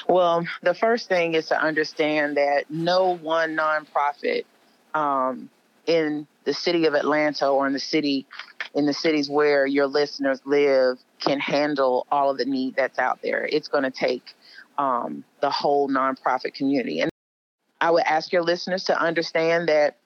Well, 0.07 0.45
the 0.61 0.73
first 0.73 1.07
thing 1.07 1.33
is 1.33 1.47
to 1.47 1.59
understand 1.59 2.37
that 2.37 2.65
no 2.69 3.15
one 3.17 3.55
nonprofit 3.55 4.45
um, 4.93 5.49
in 5.87 6.27
the 6.45 6.53
city 6.53 6.85
of 6.85 6.93
Atlanta 6.93 7.47
or 7.47 7.67
in 7.67 7.73
the 7.73 7.79
city 7.79 8.25
in 8.73 8.85
the 8.85 8.93
cities 8.93 9.29
where 9.29 9.65
your 9.65 9.87
listeners 9.87 10.41
live 10.45 10.97
can 11.19 11.39
handle 11.39 12.05
all 12.11 12.29
of 12.29 12.37
the 12.37 12.45
need 12.45 12.75
that's 12.75 12.99
out 12.99 13.19
there. 13.23 13.47
It's 13.51 13.67
going 13.67 13.83
to 13.83 13.91
take 13.91 14.35
um, 14.77 15.23
the 15.41 15.49
whole 15.49 15.89
nonprofit 15.89 16.53
community. 16.53 16.99
And 16.99 17.09
I 17.79 17.91
would 17.91 18.03
ask 18.03 18.31
your 18.33 18.43
listeners 18.43 18.83
to 18.85 19.01
understand 19.01 19.69
that 19.69 19.97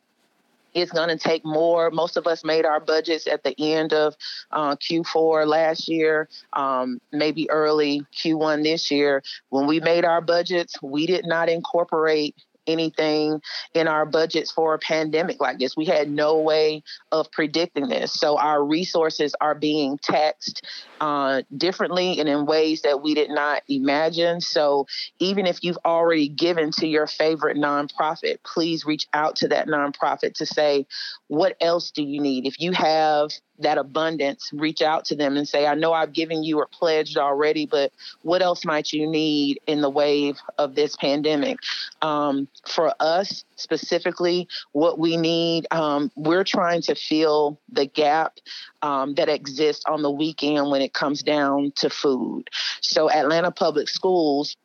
it's 0.73 0.91
going 0.91 1.09
to 1.09 1.17
take 1.17 1.43
more. 1.43 1.89
Most 1.89 2.15
of 2.15 2.27
us 2.27 2.43
made 2.43 2.65
our 2.65 2.79
budgets 2.79 3.27
at 3.27 3.43
the 3.43 3.55
end 3.59 3.91
of 3.91 4.15
uh, 4.51 4.75
Q4 4.75 5.47
last 5.47 5.87
year, 5.87 6.29
um, 6.53 7.01
maybe 7.11 7.49
early 7.49 8.05
Q1 8.15 8.63
this 8.63 8.91
year. 8.91 9.23
When 9.49 9.65
we 9.65 9.79
made 9.79 10.05
our 10.05 10.21
budgets, 10.21 10.79
we 10.81 11.07
did 11.07 11.25
not 11.25 11.49
incorporate 11.49 12.35
anything 12.69 13.41
in 13.73 13.87
our 13.87 14.05
budgets 14.05 14.51
for 14.51 14.73
a 14.73 14.79
pandemic 14.79 15.41
like 15.41 15.59
this. 15.59 15.75
We 15.75 15.85
had 15.85 16.09
no 16.09 16.37
way 16.39 16.83
of 17.11 17.31
predicting 17.31 17.89
this. 17.89 18.13
So 18.13 18.37
our 18.37 18.63
resources 18.63 19.35
are 19.41 19.55
being 19.55 19.97
taxed 20.01 20.65
uh, 21.01 21.41
differently 21.55 22.19
and 22.19 22.29
in 22.29 22.45
ways 22.45 22.81
that 22.83 23.01
we 23.01 23.13
did 23.13 23.29
not 23.29 23.63
imagine. 23.67 24.41
So 24.41 24.85
even 25.19 25.45
if 25.45 25.63
you've 25.63 25.79
already 25.85 26.29
given 26.29 26.71
to 26.73 26.87
your 26.87 27.07
favorite 27.07 27.57
nonprofit, 27.57 28.37
please 28.43 28.85
reach 28.85 29.07
out 29.13 29.37
to 29.37 29.47
that 29.49 29.67
nonprofit 29.67 30.35
to 30.35 30.45
say, 30.45 30.85
what 31.27 31.55
else 31.61 31.91
do 31.91 32.03
you 32.03 32.21
need? 32.21 32.45
If 32.45 32.59
you 32.59 32.71
have 32.73 33.31
that 33.59 33.77
abundance, 33.77 34.49
reach 34.53 34.81
out 34.81 35.05
to 35.05 35.15
them 35.15 35.37
and 35.37 35.47
say, 35.47 35.67
I 35.67 35.75
know 35.75 35.93
I've 35.93 36.13
given 36.13 36.43
you 36.43 36.57
or 36.57 36.67
pledged 36.67 37.17
already, 37.17 37.65
but 37.65 37.91
what 38.21 38.41
else 38.41 38.65
might 38.65 38.91
you 38.91 39.09
need 39.09 39.59
in 39.67 39.81
the 39.81 39.89
wave 39.89 40.37
of 40.57 40.75
this 40.75 40.95
pandemic? 40.95 41.59
Um, 42.01 42.47
for 42.67 42.93
us 42.99 43.43
specifically, 43.55 44.47
what 44.71 44.99
we 44.99 45.17
need, 45.17 45.67
um, 45.71 46.11
we're 46.15 46.43
trying 46.43 46.81
to 46.83 46.95
fill 46.95 47.59
the 47.71 47.85
gap 47.85 48.37
um, 48.81 49.15
that 49.15 49.29
exists 49.29 49.83
on 49.87 50.01
the 50.01 50.11
weekend 50.11 50.69
when 50.69 50.81
it 50.81 50.93
comes 50.93 51.21
down 51.21 51.71
to 51.75 51.89
food. 51.89 52.49
So, 52.81 53.09
Atlanta 53.09 53.51
Public 53.51 53.89
Schools 53.89 54.55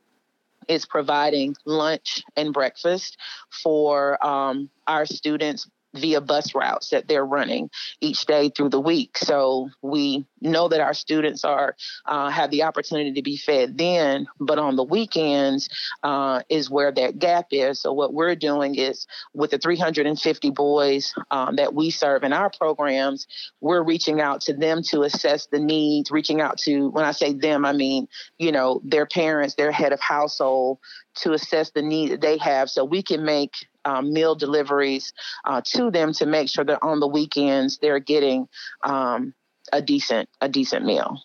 is 0.68 0.86
providing 0.86 1.54
lunch 1.64 2.22
and 2.36 2.52
breakfast 2.52 3.18
for 3.62 4.24
um, 4.24 4.70
our 4.86 5.06
students 5.06 5.68
via 5.94 6.20
bus 6.20 6.54
routes 6.54 6.90
that 6.90 7.08
they're 7.08 7.24
running 7.24 7.70
each 8.00 8.26
day 8.26 8.50
through 8.50 8.68
the 8.68 8.80
week. 8.80 9.16
So 9.16 9.70
we 9.80 10.26
know 10.40 10.68
that 10.68 10.80
our 10.80 10.94
students 10.94 11.44
are 11.44 11.76
uh, 12.06 12.30
have 12.30 12.50
the 12.50 12.64
opportunity 12.64 13.12
to 13.12 13.22
be 13.22 13.36
fed 13.36 13.78
then, 13.78 14.26
but 14.40 14.58
on 14.58 14.76
the 14.76 14.84
weekends 14.84 15.68
uh, 16.02 16.42
is 16.48 16.68
where 16.68 16.92
that 16.92 17.18
gap 17.18 17.46
is. 17.50 17.80
So 17.80 17.92
what 17.92 18.12
we're 18.12 18.34
doing 18.34 18.74
is 18.74 19.06
with 19.32 19.52
the 19.52 19.58
350 19.58 20.50
boys 20.50 21.14
um, 21.30 21.56
that 21.56 21.74
we 21.74 21.90
serve 21.90 22.24
in 22.24 22.32
our 22.32 22.50
programs, 22.50 23.26
we're 23.60 23.82
reaching 23.82 24.20
out 24.20 24.40
to 24.42 24.52
them 24.52 24.82
to 24.84 25.02
assess 25.02 25.46
the 25.46 25.60
needs. 25.60 26.10
Reaching 26.10 26.40
out 26.40 26.58
to 26.58 26.88
when 26.88 27.04
I 27.04 27.12
say 27.12 27.32
them, 27.32 27.64
I 27.64 27.72
mean 27.72 28.08
you 28.38 28.52
know 28.52 28.80
their 28.84 29.06
parents, 29.06 29.54
their 29.54 29.72
head 29.72 29.92
of 29.92 30.00
household, 30.00 30.78
to 31.16 31.32
assess 31.32 31.70
the 31.70 31.82
need 31.82 32.10
that 32.10 32.20
they 32.20 32.36
have, 32.38 32.68
so 32.68 32.84
we 32.84 33.02
can 33.02 33.24
make 33.24 33.52
um, 33.84 34.12
meal 34.12 34.34
deliveries 34.34 35.12
uh, 35.44 35.60
to 35.64 35.90
them 35.90 36.12
to 36.14 36.26
make 36.26 36.48
sure 36.48 36.64
that 36.64 36.78
on 36.82 37.00
the 37.00 37.08
weekends 37.08 37.78
they're 37.78 37.98
getting 37.98 38.48
um, 38.82 39.34
a 39.72 39.80
decent 39.82 40.28
a 40.40 40.48
decent 40.48 40.84
meal. 40.84 41.22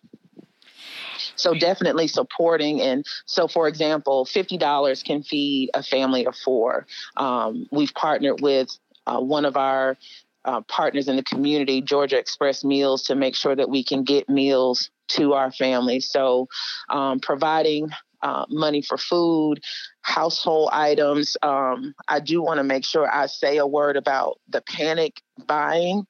So 1.36 1.54
definitely 1.54 2.08
supporting 2.08 2.82
and 2.82 3.06
so 3.26 3.48
for 3.48 3.68
example, 3.68 4.26
fifty 4.26 4.58
dollars 4.58 5.04
can 5.04 5.24
feed 5.24 5.70
a 5.74 5.84
family 5.84 6.26
of 6.26 6.36
four. 6.36 6.86
Um, 7.18 7.68
we've 7.72 7.94
partnered 7.94 8.42
with 8.42 8.70
uh, 9.08 9.20
one 9.20 9.46
of 9.46 9.58
our 9.58 9.98
uh, 10.46 10.62
partners 10.62 11.08
in 11.08 11.16
the 11.16 11.24
community, 11.24 11.82
Georgia 11.82 12.18
Express 12.18 12.64
Meals, 12.64 13.04
to 13.04 13.16
make 13.16 13.36
sure 13.36 13.56
that 13.56 13.70
we 13.70 13.84
can 13.84 14.04
get 14.04 14.30
meals 14.30 14.90
to 15.10 15.34
our 15.34 15.52
families. 15.52 16.10
So 16.10 16.48
um, 16.90 17.20
providing 17.20 17.90
uh, 18.22 18.46
money 18.50 18.82
for 18.82 18.98
food, 18.98 19.62
household 20.02 20.70
items. 20.72 21.38
Um, 21.42 21.94
I 22.08 22.20
do 22.20 22.42
want 22.42 22.58
to 22.58 22.64
make 22.64 22.86
sure 22.86 23.10
I 23.12 23.28
say 23.28 23.58
a 23.58 23.68
word 23.68 23.98
about 23.98 24.40
the 24.48 24.62
panic 24.62 25.22
buying. 25.46 26.06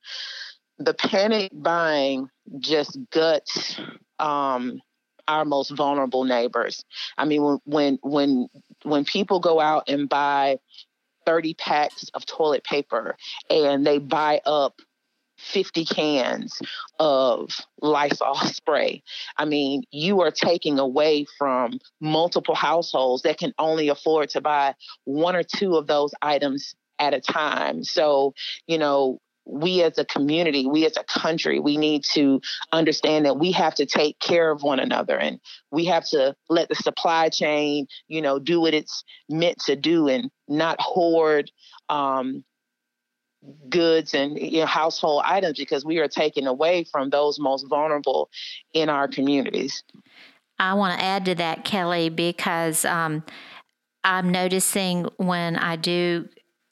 The 0.78 0.93
panic 0.93 1.52
buying 1.54 2.30
just 2.60 2.98
guts 3.12 3.80
um, 4.17 4.82
our 5.28 5.45
most 5.45 5.69
vulnerable 5.69 6.24
neighbors. 6.24 6.84
I 7.17 7.26
mean, 7.26 7.43
when 7.43 7.60
when 7.65 8.00
when 8.02 8.48
when 8.84 9.06
people 9.06 9.39
go 9.39 9.60
out 9.60 9.88
and 9.88 10.10
buy 10.10 10.58
30 11.26 11.54
packs 11.56 12.10
of 12.13 12.26
toilet 12.26 12.63
paper 12.63 13.15
and 13.50 13.86
they 13.86 14.00
buy 14.00 14.41
up 14.45 14.82
50 15.39 15.86
cans 15.86 16.62
of 16.99 17.49
Lysol 17.82 18.36
spray. 18.45 19.04
I 19.38 19.45
mean, 19.45 19.84
you 19.91 20.21
are 20.21 20.32
taking 20.32 20.80
away 20.80 21.25
from 21.38 21.80
multiple 21.99 22.56
households 22.56 23.23
that 23.23 23.38
can 23.38 23.54
only 23.58 23.89
afford 23.89 24.30
to 24.32 24.41
buy 24.41 24.75
one 25.06 25.36
or 25.36 25.43
two 25.43 25.75
of 25.75 25.88
those 25.88 26.13
items 26.21 26.75
at 26.99 27.13
a 27.13 27.21
time. 27.21 27.84
So, 27.84 28.34
you 28.67 28.78
know, 28.78 29.19
we 29.45 29.82
as 29.82 29.97
a 29.97 30.06
community, 30.06 30.67
we 30.67 30.86
as 30.86 30.95
a 30.97 31.04
country, 31.04 31.60
we 31.60 31.78
need 31.78 32.04
to 32.13 32.39
understand 32.71 33.25
that 33.25 33.39
we 33.39 33.52
have 33.52 33.73
to 33.75 33.86
take 33.86 34.19
care 34.19 34.52
of 34.52 34.62
one 34.62 34.80
another 34.80 35.17
and 35.17 35.39
we 35.71 35.86
have 35.86 36.06
to 36.10 36.36
let 36.49 36.69
the 36.69 36.75
supply 36.75 37.30
chain, 37.30 37.88
you 38.08 38.21
know, 38.21 38.38
do 38.38 38.62
what 38.62 38.73
it's 38.73 39.04
meant 39.28 39.60
to 39.60 39.75
do 39.75 40.08
and 40.08 40.30
not 40.47 40.80
hoard 40.80 41.52
um, 41.89 42.43
goods 43.69 44.13
and 44.13 44.38
you 44.39 44.62
know, 44.62 44.65
household 44.65 45.23
items 45.25 45.58
because 45.58 45.86
we 45.86 45.99
are 45.99 46.08
taking 46.08 46.47
away 46.47 46.84
from 46.84 47.10
those 47.10 47.39
most 47.39 47.67
vulnerable 47.67 48.30
in 48.73 48.89
our 48.89 49.08
communities. 49.08 49.84
I 50.60 50.73
want 50.73 50.97
to 50.99 51.04
add 51.04 51.25
to 51.25 51.36
that, 51.36 51.63
Kelly, 51.63 52.10
because 52.10 52.84
um, 52.84 53.23
I'm 54.04 54.30
noticing 54.30 55.08
when 55.17 55.56
I 55.56 55.78
do 55.78 56.28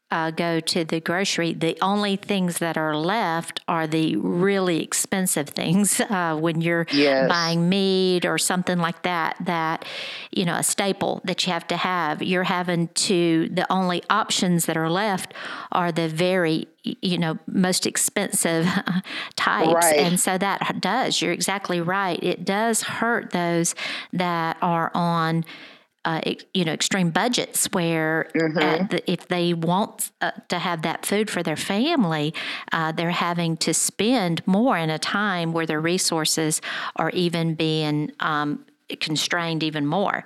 uh, 0.10 0.32
go 0.32 0.62
to 0.62 0.86
the 0.86 1.02
grocery, 1.02 1.54
the 1.54 1.78
only 1.82 2.16
things 2.16 2.60
that 2.60 2.78
are 2.78 2.96
left 2.96 3.60
are 3.68 3.86
the 3.88 4.16
really 4.16 4.82
expensive 4.82 5.50
things. 5.50 6.02
Uh, 6.18 6.36
when 6.38 6.62
you're 6.62 6.88
yes. 6.92 7.28
buying 7.28 7.68
meat 7.68 8.26
or 8.26 8.38
something 8.38 8.78
like 8.78 9.04
that, 9.04 9.36
that 9.42 9.84
you 10.32 10.46
know 10.46 10.56
a 10.56 10.64
staple 10.64 11.22
that 11.26 11.46
you 11.46 11.52
have 11.52 11.68
to 11.68 11.76
have, 11.76 12.24
you're 12.24 12.44
having 12.44 12.88
to. 12.88 13.50
The 13.50 13.70
only 13.72 14.02
options 14.10 14.66
that 14.66 14.78
are 14.78 14.90
left 14.90 15.34
are 15.72 15.92
the 15.92 16.08
very 16.08 16.68
you 16.84 17.18
know 17.18 17.38
most 17.46 17.86
expensive 17.86 18.66
types 19.36 19.74
right. 19.74 19.98
and 19.98 20.20
so 20.20 20.38
that 20.38 20.80
does 20.80 21.22
you're 21.22 21.34
exactly 21.34 21.82
right 21.82 22.24
it 22.24 22.46
does 22.46 22.82
hurt 22.84 23.32
those 23.32 23.76
that 24.14 24.58
are 24.62 24.92
on 24.94 25.44
uh, 26.08 26.22
you 26.54 26.64
know 26.64 26.72
extreme 26.72 27.10
budgets 27.10 27.68
where 27.74 28.32
mm-hmm. 28.34 28.88
the, 28.88 29.12
if 29.12 29.28
they 29.28 29.54
want 29.54 30.10
uh, 30.22 30.32
to 30.48 30.58
have 30.58 30.82
that 30.82 31.06
food 31.06 31.30
for 31.30 31.44
their 31.44 31.58
family, 31.58 32.34
uh, 32.72 32.94
they're 32.94 33.12
having 33.12 33.58
to 33.58 33.74
spend 33.74 34.42
more 34.48 34.78
in 34.78 34.90
a 34.90 34.98
time 34.98 35.52
where 35.52 35.66
their 35.66 35.82
resources 35.82 36.62
are 36.96 37.10
even 37.10 37.56
being 37.56 38.10
um, 38.22 38.66
constrained 39.02 39.64
even 39.64 39.86
more 39.86 40.24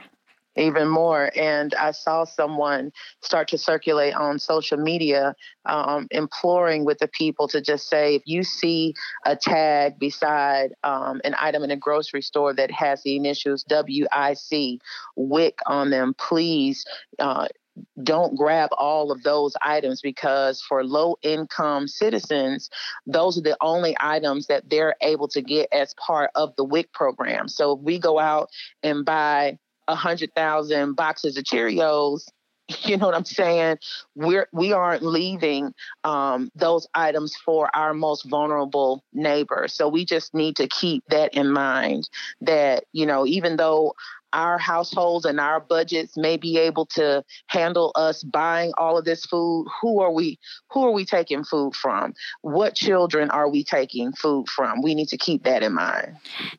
even 0.55 0.87
more. 0.87 1.31
And 1.35 1.73
I 1.75 1.91
saw 1.91 2.25
someone 2.25 2.91
start 3.21 3.47
to 3.49 3.57
circulate 3.57 4.13
on 4.13 4.39
social 4.39 4.77
media, 4.77 5.35
um, 5.65 6.07
imploring 6.11 6.85
with 6.85 6.99
the 6.99 7.07
people 7.07 7.47
to 7.49 7.61
just 7.61 7.89
say, 7.89 8.15
if 8.15 8.23
you 8.25 8.43
see 8.43 8.93
a 9.25 9.35
tag 9.35 9.99
beside 9.99 10.73
um, 10.83 11.21
an 11.23 11.35
item 11.39 11.63
in 11.63 11.71
a 11.71 11.77
grocery 11.77 12.21
store 12.21 12.53
that 12.53 12.71
has 12.71 13.03
the 13.03 13.15
initials 13.15 13.65
WIC, 13.69 14.81
WIC 15.15 15.59
on 15.65 15.89
them, 15.89 16.13
please. 16.17 16.85
Uh, 17.19 17.47
don't 18.03 18.35
grab 18.35 18.69
all 18.77 19.11
of 19.11 19.23
those 19.23 19.53
items 19.61 20.01
because 20.01 20.61
for 20.61 20.83
low 20.83 21.15
income 21.21 21.87
citizens, 21.87 22.69
those 23.05 23.37
are 23.37 23.41
the 23.41 23.57
only 23.61 23.95
items 23.99 24.47
that 24.47 24.69
they're 24.69 24.95
able 25.01 25.27
to 25.29 25.41
get 25.41 25.69
as 25.71 25.93
part 25.95 26.31
of 26.35 26.53
the 26.57 26.65
WIC 26.65 26.91
program. 26.91 27.47
So 27.47 27.73
if 27.73 27.79
we 27.79 27.97
go 27.97 28.19
out 28.19 28.49
and 28.83 29.05
buy 29.05 29.57
a 29.91 29.95
hundred 29.95 30.33
thousand 30.33 30.95
boxes 30.95 31.37
of 31.37 31.43
Cheerios, 31.43 32.27
you 32.83 32.97
know 32.97 33.05
what 33.05 33.15
I'm 33.15 33.25
saying? 33.25 33.77
We're 34.15 34.47
we 34.51 34.71
aren't 34.71 35.03
leaving 35.03 35.73
um, 36.03 36.51
those 36.55 36.87
items 36.93 37.35
for 37.35 37.73
our 37.75 37.93
most 37.93 38.23
vulnerable 38.23 39.03
neighbors. 39.13 39.73
So 39.73 39.87
we 39.87 40.05
just 40.05 40.33
need 40.33 40.55
to 40.57 40.67
keep 40.67 41.03
that 41.09 41.33
in 41.33 41.51
mind. 41.51 42.09
That 42.41 42.85
you 42.93 43.05
know, 43.05 43.25
even 43.25 43.57
though 43.57 43.93
our 44.33 44.57
households 44.57 45.25
and 45.25 45.39
our 45.39 45.59
budgets 45.59 46.17
may 46.17 46.37
be 46.37 46.57
able 46.57 46.85
to 46.85 47.23
handle 47.47 47.91
us 47.95 48.23
buying 48.23 48.71
all 48.77 48.97
of 48.97 49.05
this 49.05 49.25
food 49.25 49.67
who 49.81 49.99
are 50.01 50.11
we 50.11 50.39
who 50.71 50.83
are 50.83 50.91
we 50.91 51.05
taking 51.05 51.43
food 51.43 51.75
from? 51.75 52.13
What 52.41 52.75
children 52.75 53.29
are 53.29 53.49
we 53.49 53.63
taking 53.63 54.13
food 54.13 54.49
from? 54.49 54.81
We 54.81 54.95
need 54.95 55.09
to 55.09 55.17
keep 55.17 55.43
that 55.43 55.63
in 55.63 55.73
mind. 55.73 56.15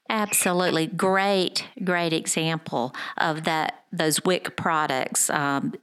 Absolutely. 0.08 0.86
Great 0.86 1.66
great 1.84 2.12
example 2.12 2.94
of 3.16 3.44
that 3.44 3.82
those 3.92 4.24
WIC 4.24 4.56
products, 4.56 5.28
um, 5.28 5.74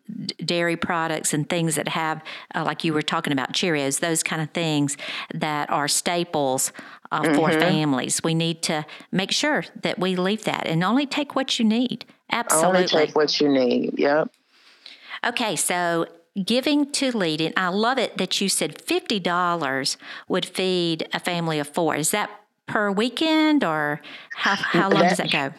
dairy 0.44 0.76
products, 0.76 1.32
and 1.32 1.48
things 1.48 1.76
that 1.76 1.90
have, 1.90 2.24
uh, 2.56 2.64
like 2.64 2.84
you 2.84 2.92
were 2.92 3.04
talking 3.04 3.32
about, 3.32 3.54
Cheerios, 3.54 4.00
those 4.00 4.24
kind 4.24 4.42
of 4.42 4.50
things 4.50 4.98
that 5.34 5.70
are 5.70 5.88
staples 5.88 6.72
uh, 7.12 7.22
mm-hmm. 7.22 7.36
for 7.36 7.52
families. 7.52 8.22
We 8.24 8.34
need 8.34 8.62
to 8.64 8.86
make 9.12 9.32
sure 9.32 9.66
that 9.82 10.00
we 10.00 10.16
leave 10.16 10.44
that 10.46 10.68
and 10.68 10.84
only 10.84 11.06
take 11.06 11.36
what 11.36 11.60
you 11.60 11.66
need. 11.66 12.06
Absolutely. 12.32 12.78
Only 12.78 12.88
take 12.88 13.16
what 13.16 13.40
you 13.42 13.50
need. 13.50 13.98
Yep. 13.98 14.32
Okay, 15.26 15.56
so 15.56 16.06
giving 16.46 16.92
to 16.94 17.16
leading, 17.16 17.54
I 17.58 17.70
love 17.70 17.98
it 17.98 18.18
that 18.18 18.40
you 18.40 18.48
said 18.50 18.78
$50 18.78 19.98
would 20.28 20.46
feed 20.46 21.08
a 21.14 21.20
family 21.20 21.60
of 21.60 21.68
four. 21.68 21.96
Is 21.96 22.12
that 22.12 22.30
per 22.68 22.92
weekend 22.92 23.64
or 23.64 24.02
how, 24.36 24.56
how 24.56 24.90
long 24.90 25.02
that, 25.02 25.10
does 25.10 25.18
that 25.18 25.32
go? 25.32 25.54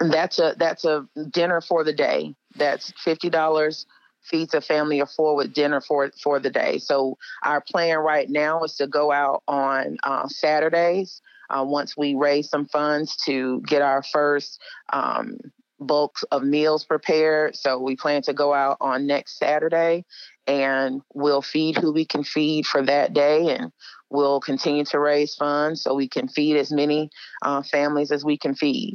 That's 0.00 0.38
a 0.38 0.54
that's 0.56 0.84
a 0.84 1.08
dinner 1.30 1.60
for 1.60 1.82
the 1.82 1.92
day. 1.92 2.34
That's 2.54 2.92
fifty 3.02 3.30
dollars 3.30 3.86
feeds 4.28 4.54
a 4.54 4.60
family 4.60 5.00
of 5.00 5.10
four 5.10 5.36
with 5.36 5.52
dinner 5.52 5.80
for 5.80 6.10
for 6.22 6.38
the 6.38 6.50
day. 6.50 6.78
So 6.78 7.18
our 7.42 7.60
plan 7.60 7.98
right 7.98 8.28
now 8.28 8.62
is 8.62 8.76
to 8.76 8.86
go 8.86 9.12
out 9.12 9.42
on 9.48 9.96
uh, 10.02 10.28
Saturdays 10.28 11.20
uh, 11.50 11.64
once 11.66 11.96
we 11.96 12.14
raise 12.14 12.48
some 12.48 12.66
funds 12.66 13.16
to 13.24 13.60
get 13.62 13.82
our 13.82 14.02
first 14.02 14.60
um, 14.92 15.38
bulk 15.80 16.18
of 16.30 16.42
meals 16.42 16.84
prepared. 16.84 17.56
So 17.56 17.78
we 17.78 17.96
plan 17.96 18.22
to 18.22 18.32
go 18.32 18.52
out 18.52 18.76
on 18.80 19.06
next 19.06 19.38
Saturday 19.38 20.04
and 20.46 21.02
we'll 21.14 21.42
feed 21.42 21.76
who 21.76 21.92
we 21.92 22.04
can 22.04 22.24
feed 22.24 22.66
for 22.66 22.82
that 22.82 23.12
day 23.12 23.56
and 23.56 23.72
we'll 24.10 24.40
continue 24.40 24.84
to 24.86 24.98
raise 24.98 25.34
funds 25.34 25.82
so 25.82 25.94
we 25.94 26.08
can 26.08 26.28
feed 26.28 26.56
as 26.56 26.72
many 26.72 27.10
uh, 27.42 27.62
families 27.62 28.10
as 28.10 28.24
we 28.24 28.38
can 28.38 28.54
feed. 28.54 28.94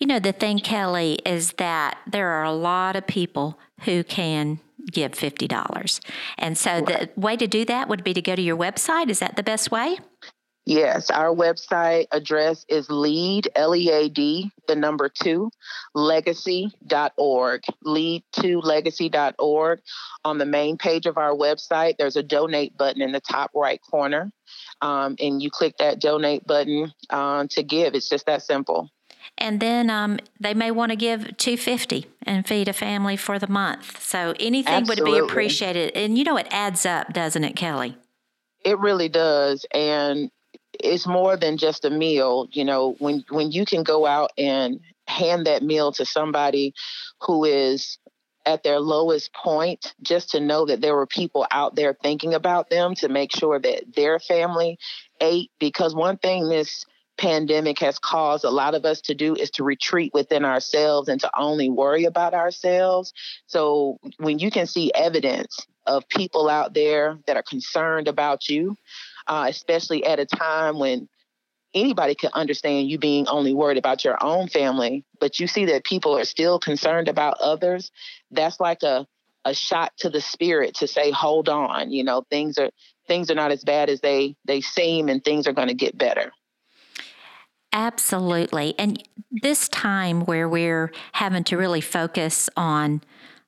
You 0.00 0.06
know, 0.06 0.18
the 0.18 0.32
thing, 0.32 0.58
Kelly, 0.58 1.18
is 1.24 1.52
that 1.52 1.98
there 2.06 2.28
are 2.30 2.44
a 2.44 2.52
lot 2.52 2.96
of 2.96 3.06
people 3.06 3.58
who 3.82 4.02
can 4.04 4.60
give 4.90 5.12
$50. 5.12 6.00
And 6.36 6.58
so 6.58 6.80
right. 6.80 6.86
the 7.14 7.20
way 7.20 7.36
to 7.36 7.46
do 7.46 7.64
that 7.66 7.88
would 7.88 8.04
be 8.04 8.12
to 8.14 8.22
go 8.22 8.34
to 8.34 8.42
your 8.42 8.56
website. 8.56 9.08
Is 9.08 9.20
that 9.20 9.36
the 9.36 9.42
best 9.42 9.70
way? 9.70 9.98
Yes, 10.66 11.10
our 11.10 11.34
website 11.34 12.06
address 12.10 12.64
is 12.70 12.88
lead, 12.88 13.48
L 13.54 13.76
E 13.76 13.90
A 13.90 14.08
D, 14.08 14.50
the 14.66 14.74
number 14.74 15.10
two, 15.10 15.50
legacy.org. 15.94 17.62
Lead 17.82 18.24
to 18.32 18.60
legacy.org. 18.60 19.80
On 20.24 20.38
the 20.38 20.46
main 20.46 20.78
page 20.78 21.04
of 21.04 21.18
our 21.18 21.32
website, 21.32 21.96
there's 21.98 22.16
a 22.16 22.22
donate 22.22 22.78
button 22.78 23.02
in 23.02 23.12
the 23.12 23.20
top 23.20 23.50
right 23.54 23.80
corner. 23.90 24.32
Um, 24.80 25.16
and 25.20 25.42
you 25.42 25.50
click 25.50 25.76
that 25.78 26.00
donate 26.00 26.46
button 26.46 26.92
uh, 27.10 27.46
to 27.50 27.62
give. 27.62 27.94
It's 27.94 28.08
just 28.08 28.24
that 28.24 28.42
simple 28.42 28.90
and 29.38 29.60
then 29.60 29.90
um, 29.90 30.18
they 30.40 30.54
may 30.54 30.70
want 30.70 30.90
to 30.90 30.96
give 30.96 31.36
250 31.36 32.06
and 32.22 32.46
feed 32.46 32.68
a 32.68 32.72
family 32.72 33.16
for 33.16 33.38
the 33.38 33.46
month. 33.46 34.00
So 34.02 34.34
anything 34.38 34.74
Absolutely. 34.74 35.12
would 35.12 35.18
be 35.18 35.24
appreciated. 35.24 35.92
And 35.96 36.16
you 36.18 36.24
know 36.24 36.36
it 36.36 36.46
adds 36.50 36.86
up 36.86 37.12
doesn't 37.12 37.44
it 37.44 37.56
kelly? 37.56 37.96
It 38.64 38.78
really 38.78 39.08
does. 39.08 39.66
And 39.72 40.30
it's 40.82 41.06
more 41.06 41.36
than 41.36 41.56
just 41.58 41.84
a 41.84 41.90
meal. 41.90 42.48
You 42.52 42.64
know 42.64 42.96
when 42.98 43.24
when 43.30 43.52
you 43.52 43.64
can 43.64 43.82
go 43.82 44.06
out 44.06 44.32
and 44.38 44.80
hand 45.06 45.46
that 45.46 45.62
meal 45.62 45.92
to 45.92 46.06
somebody 46.06 46.72
who 47.20 47.44
is 47.44 47.98
at 48.46 48.62
their 48.62 48.80
lowest 48.80 49.32
point 49.32 49.94
just 50.02 50.30
to 50.30 50.40
know 50.40 50.66
that 50.66 50.80
there 50.80 50.94
were 50.94 51.06
people 51.06 51.46
out 51.50 51.74
there 51.76 51.96
thinking 52.02 52.34
about 52.34 52.68
them 52.68 52.94
to 52.94 53.08
make 53.08 53.34
sure 53.34 53.58
that 53.58 53.84
their 53.94 54.18
family 54.18 54.78
ate. 55.20 55.50
Because 55.58 55.94
one 55.94 56.18
thing 56.18 56.48
this 56.48 56.84
pandemic 57.16 57.78
has 57.78 57.98
caused 57.98 58.44
a 58.44 58.50
lot 58.50 58.74
of 58.74 58.84
us 58.84 59.00
to 59.02 59.14
do 59.14 59.34
is 59.34 59.50
to 59.52 59.64
retreat 59.64 60.12
within 60.14 60.44
ourselves 60.44 61.08
and 61.08 61.20
to 61.20 61.30
only 61.38 61.68
worry 61.68 62.04
about 62.04 62.34
ourselves. 62.34 63.12
So 63.46 63.98
when 64.18 64.38
you 64.38 64.50
can 64.50 64.66
see 64.66 64.92
evidence 64.94 65.56
of 65.86 66.08
people 66.08 66.48
out 66.48 66.74
there 66.74 67.18
that 67.26 67.36
are 67.36 67.42
concerned 67.42 68.08
about 68.08 68.48
you, 68.48 68.76
uh, 69.26 69.46
especially 69.48 70.04
at 70.04 70.18
a 70.18 70.26
time 70.26 70.78
when 70.78 71.08
anybody 71.74 72.14
could 72.14 72.30
understand 72.32 72.88
you 72.88 72.98
being 72.98 73.26
only 73.28 73.52
worried 73.52 73.78
about 73.78 74.04
your 74.04 74.22
own 74.22 74.48
family, 74.48 75.04
but 75.20 75.38
you 75.38 75.46
see 75.46 75.66
that 75.66 75.84
people 75.84 76.16
are 76.16 76.24
still 76.24 76.58
concerned 76.58 77.08
about 77.08 77.36
others, 77.40 77.90
that's 78.30 78.60
like 78.60 78.82
a 78.82 79.06
a 79.44 79.54
shot 79.54 79.92
to 79.98 80.08
the 80.08 80.20
spirit 80.20 80.74
to 80.74 80.86
say 80.86 81.10
hold 81.10 81.48
on 81.48 81.92
you 81.92 82.02
know 82.02 82.24
things 82.30 82.58
are 82.58 82.70
things 83.06 83.30
are 83.30 83.34
not 83.34 83.52
as 83.52 83.62
bad 83.62 83.90
as 83.90 84.00
they 84.00 84.34
they 84.46 84.60
seem 84.60 85.08
and 85.08 85.22
things 85.22 85.46
are 85.46 85.52
going 85.52 85.68
to 85.68 85.74
get 85.74 85.96
better 85.96 86.32
Absolutely. 87.74 88.74
And 88.78 89.02
this 89.32 89.68
time 89.68 90.20
where 90.20 90.48
we're 90.48 90.92
having 91.12 91.42
to 91.44 91.56
really 91.56 91.80
focus 91.80 92.48
on 92.56 93.02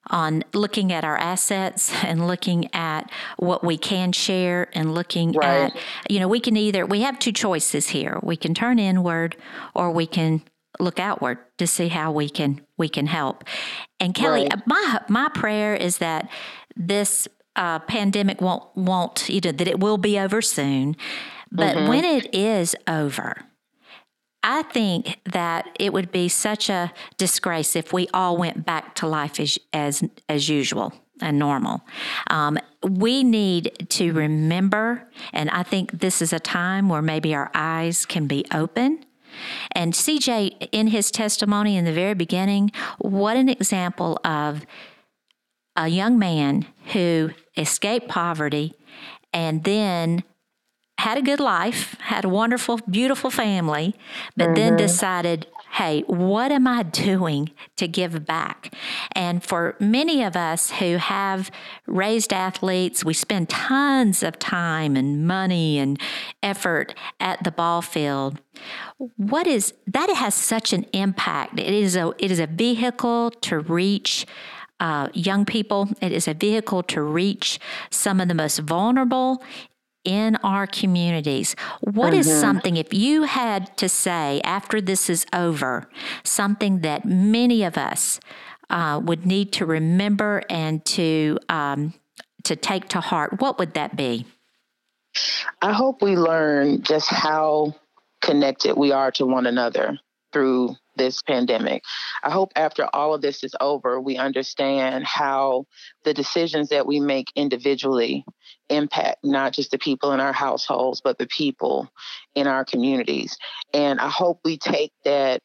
on 0.08 0.44
looking 0.54 0.92
at 0.92 1.04
our 1.04 1.16
assets 1.16 1.92
and 2.04 2.26
looking 2.26 2.72
at 2.74 3.10
what 3.38 3.64
we 3.64 3.76
can 3.78 4.12
share 4.12 4.68
and 4.72 4.94
looking 4.94 5.32
right. 5.32 5.72
at 5.74 5.76
you 6.08 6.20
know 6.20 6.28
we 6.28 6.38
can 6.38 6.56
either 6.56 6.86
we 6.86 7.00
have 7.00 7.18
two 7.18 7.32
choices 7.32 7.88
here 7.88 8.20
we 8.22 8.36
can 8.36 8.54
turn 8.54 8.78
inward 8.78 9.36
or 9.74 9.90
we 9.90 10.06
can 10.06 10.42
look 10.78 11.00
outward 11.00 11.38
to 11.58 11.66
see 11.66 11.88
how 11.88 12.12
we 12.12 12.28
can 12.28 12.60
we 12.78 12.88
can 12.88 13.06
help 13.06 13.42
and 13.98 14.14
kelly 14.14 14.42
right. 14.42 14.64
my 14.64 15.00
my 15.08 15.28
prayer 15.34 15.74
is 15.74 15.98
that 15.98 16.28
this 16.76 17.26
uh, 17.56 17.80
pandemic 17.80 18.40
won't 18.40 18.62
won't 18.76 19.28
you 19.28 19.40
know 19.44 19.50
that 19.50 19.66
it 19.66 19.80
will 19.80 19.98
be 19.98 20.20
over 20.20 20.40
soon 20.40 20.94
but 21.50 21.74
mm-hmm. 21.74 21.88
when 21.88 22.04
it 22.04 22.32
is 22.32 22.76
over 22.86 23.42
I 24.46 24.62
think 24.62 25.18
that 25.24 25.76
it 25.80 25.92
would 25.92 26.12
be 26.12 26.28
such 26.28 26.70
a 26.70 26.92
disgrace 27.18 27.74
if 27.74 27.92
we 27.92 28.06
all 28.14 28.36
went 28.36 28.64
back 28.64 28.94
to 28.96 29.06
life 29.08 29.40
as 29.40 29.58
as, 29.72 30.04
as 30.28 30.48
usual 30.48 30.92
and 31.20 31.38
normal. 31.38 31.82
Um, 32.28 32.56
we 32.82 33.24
need 33.24 33.86
to 33.90 34.12
remember, 34.12 35.08
and 35.32 35.50
I 35.50 35.64
think 35.64 35.98
this 35.98 36.22
is 36.22 36.32
a 36.32 36.38
time 36.38 36.88
where 36.88 37.02
maybe 37.02 37.34
our 37.34 37.50
eyes 37.54 38.06
can 38.06 38.28
be 38.28 38.44
open. 38.54 39.04
And 39.72 39.92
CJ, 39.92 40.68
in 40.70 40.88
his 40.88 41.10
testimony 41.10 41.76
in 41.76 41.84
the 41.84 41.92
very 41.92 42.14
beginning, 42.14 42.70
what 42.98 43.36
an 43.36 43.48
example 43.48 44.20
of 44.24 44.64
a 45.74 45.88
young 45.88 46.18
man 46.18 46.66
who 46.92 47.30
escaped 47.56 48.08
poverty 48.08 48.74
and 49.32 49.64
then 49.64 50.22
had 50.98 51.18
a 51.18 51.22
good 51.22 51.40
life, 51.40 51.94
had 52.00 52.24
a 52.24 52.28
wonderful, 52.28 52.80
beautiful 52.88 53.30
family, 53.30 53.94
but 54.36 54.46
mm-hmm. 54.46 54.54
then 54.54 54.76
decided, 54.76 55.46
hey, 55.72 56.02
what 56.06 56.50
am 56.50 56.66
I 56.66 56.82
doing 57.08 57.50
to 57.76 57.86
give 57.86 58.24
back? 58.24 58.74
And 59.12 59.44
for 59.44 59.76
many 59.78 60.22
of 60.22 60.36
us 60.36 60.70
who 60.72 60.96
have 60.96 61.50
raised 61.86 62.32
athletes, 62.32 63.04
we 63.04 63.12
spend 63.12 63.50
tons 63.50 64.22
of 64.22 64.38
time 64.38 64.96
and 64.96 65.26
money 65.26 65.78
and 65.78 66.00
effort 66.42 66.94
at 67.20 67.44
the 67.44 67.50
ball 67.50 67.82
field. 67.82 68.40
What 69.16 69.46
is 69.46 69.74
that 69.86 70.08
has 70.08 70.34
such 70.34 70.72
an 70.72 70.86
impact. 70.92 71.60
It 71.60 71.74
is 71.74 71.96
a 71.96 72.14
it 72.18 72.30
is 72.30 72.40
a 72.40 72.46
vehicle 72.46 73.30
to 73.42 73.58
reach 73.58 74.26
uh, 74.80 75.08
young 75.12 75.44
people. 75.44 75.90
It 76.00 76.12
is 76.12 76.28
a 76.28 76.34
vehicle 76.34 76.82
to 76.84 77.02
reach 77.02 77.58
some 77.90 78.20
of 78.20 78.28
the 78.28 78.34
most 78.34 78.58
vulnerable 78.60 79.42
in 80.06 80.36
our 80.36 80.66
communities. 80.66 81.54
What 81.80 82.12
mm-hmm. 82.12 82.20
is 82.20 82.40
something, 82.40 82.76
if 82.76 82.94
you 82.94 83.24
had 83.24 83.76
to 83.76 83.88
say 83.88 84.40
after 84.44 84.80
this 84.80 85.10
is 85.10 85.26
over, 85.34 85.90
something 86.22 86.80
that 86.80 87.04
many 87.04 87.64
of 87.64 87.76
us 87.76 88.20
uh, 88.70 89.00
would 89.02 89.26
need 89.26 89.52
to 89.52 89.66
remember 89.66 90.42
and 90.48 90.84
to 90.86 91.38
um, 91.48 91.92
to 92.44 92.54
take 92.54 92.88
to 92.88 93.00
heart, 93.00 93.40
what 93.40 93.58
would 93.58 93.74
that 93.74 93.96
be? 93.96 94.24
I 95.60 95.72
hope 95.72 96.00
we 96.00 96.16
learn 96.16 96.82
just 96.82 97.08
how 97.08 97.74
connected 98.22 98.76
we 98.76 98.92
are 98.92 99.10
to 99.12 99.26
one 99.26 99.46
another 99.46 99.98
through 100.32 100.76
this 100.96 101.22
pandemic. 101.22 101.82
I 102.22 102.30
hope 102.30 102.52
after 102.56 102.88
all 102.92 103.14
of 103.14 103.22
this 103.22 103.44
is 103.44 103.54
over, 103.60 104.00
we 104.00 104.16
understand 104.16 105.04
how 105.04 105.66
the 106.04 106.14
decisions 106.14 106.70
that 106.70 106.86
we 106.86 107.00
make 107.00 107.28
individually 107.34 108.24
impact 108.68 109.18
not 109.22 109.52
just 109.52 109.70
the 109.70 109.78
people 109.78 110.12
in 110.12 110.20
our 110.20 110.32
households, 110.32 111.00
but 111.00 111.18
the 111.18 111.26
people 111.26 111.88
in 112.34 112.46
our 112.46 112.64
communities. 112.64 113.36
And 113.72 114.00
I 114.00 114.08
hope 114.08 114.40
we 114.44 114.58
take 114.58 114.92
that 115.04 115.42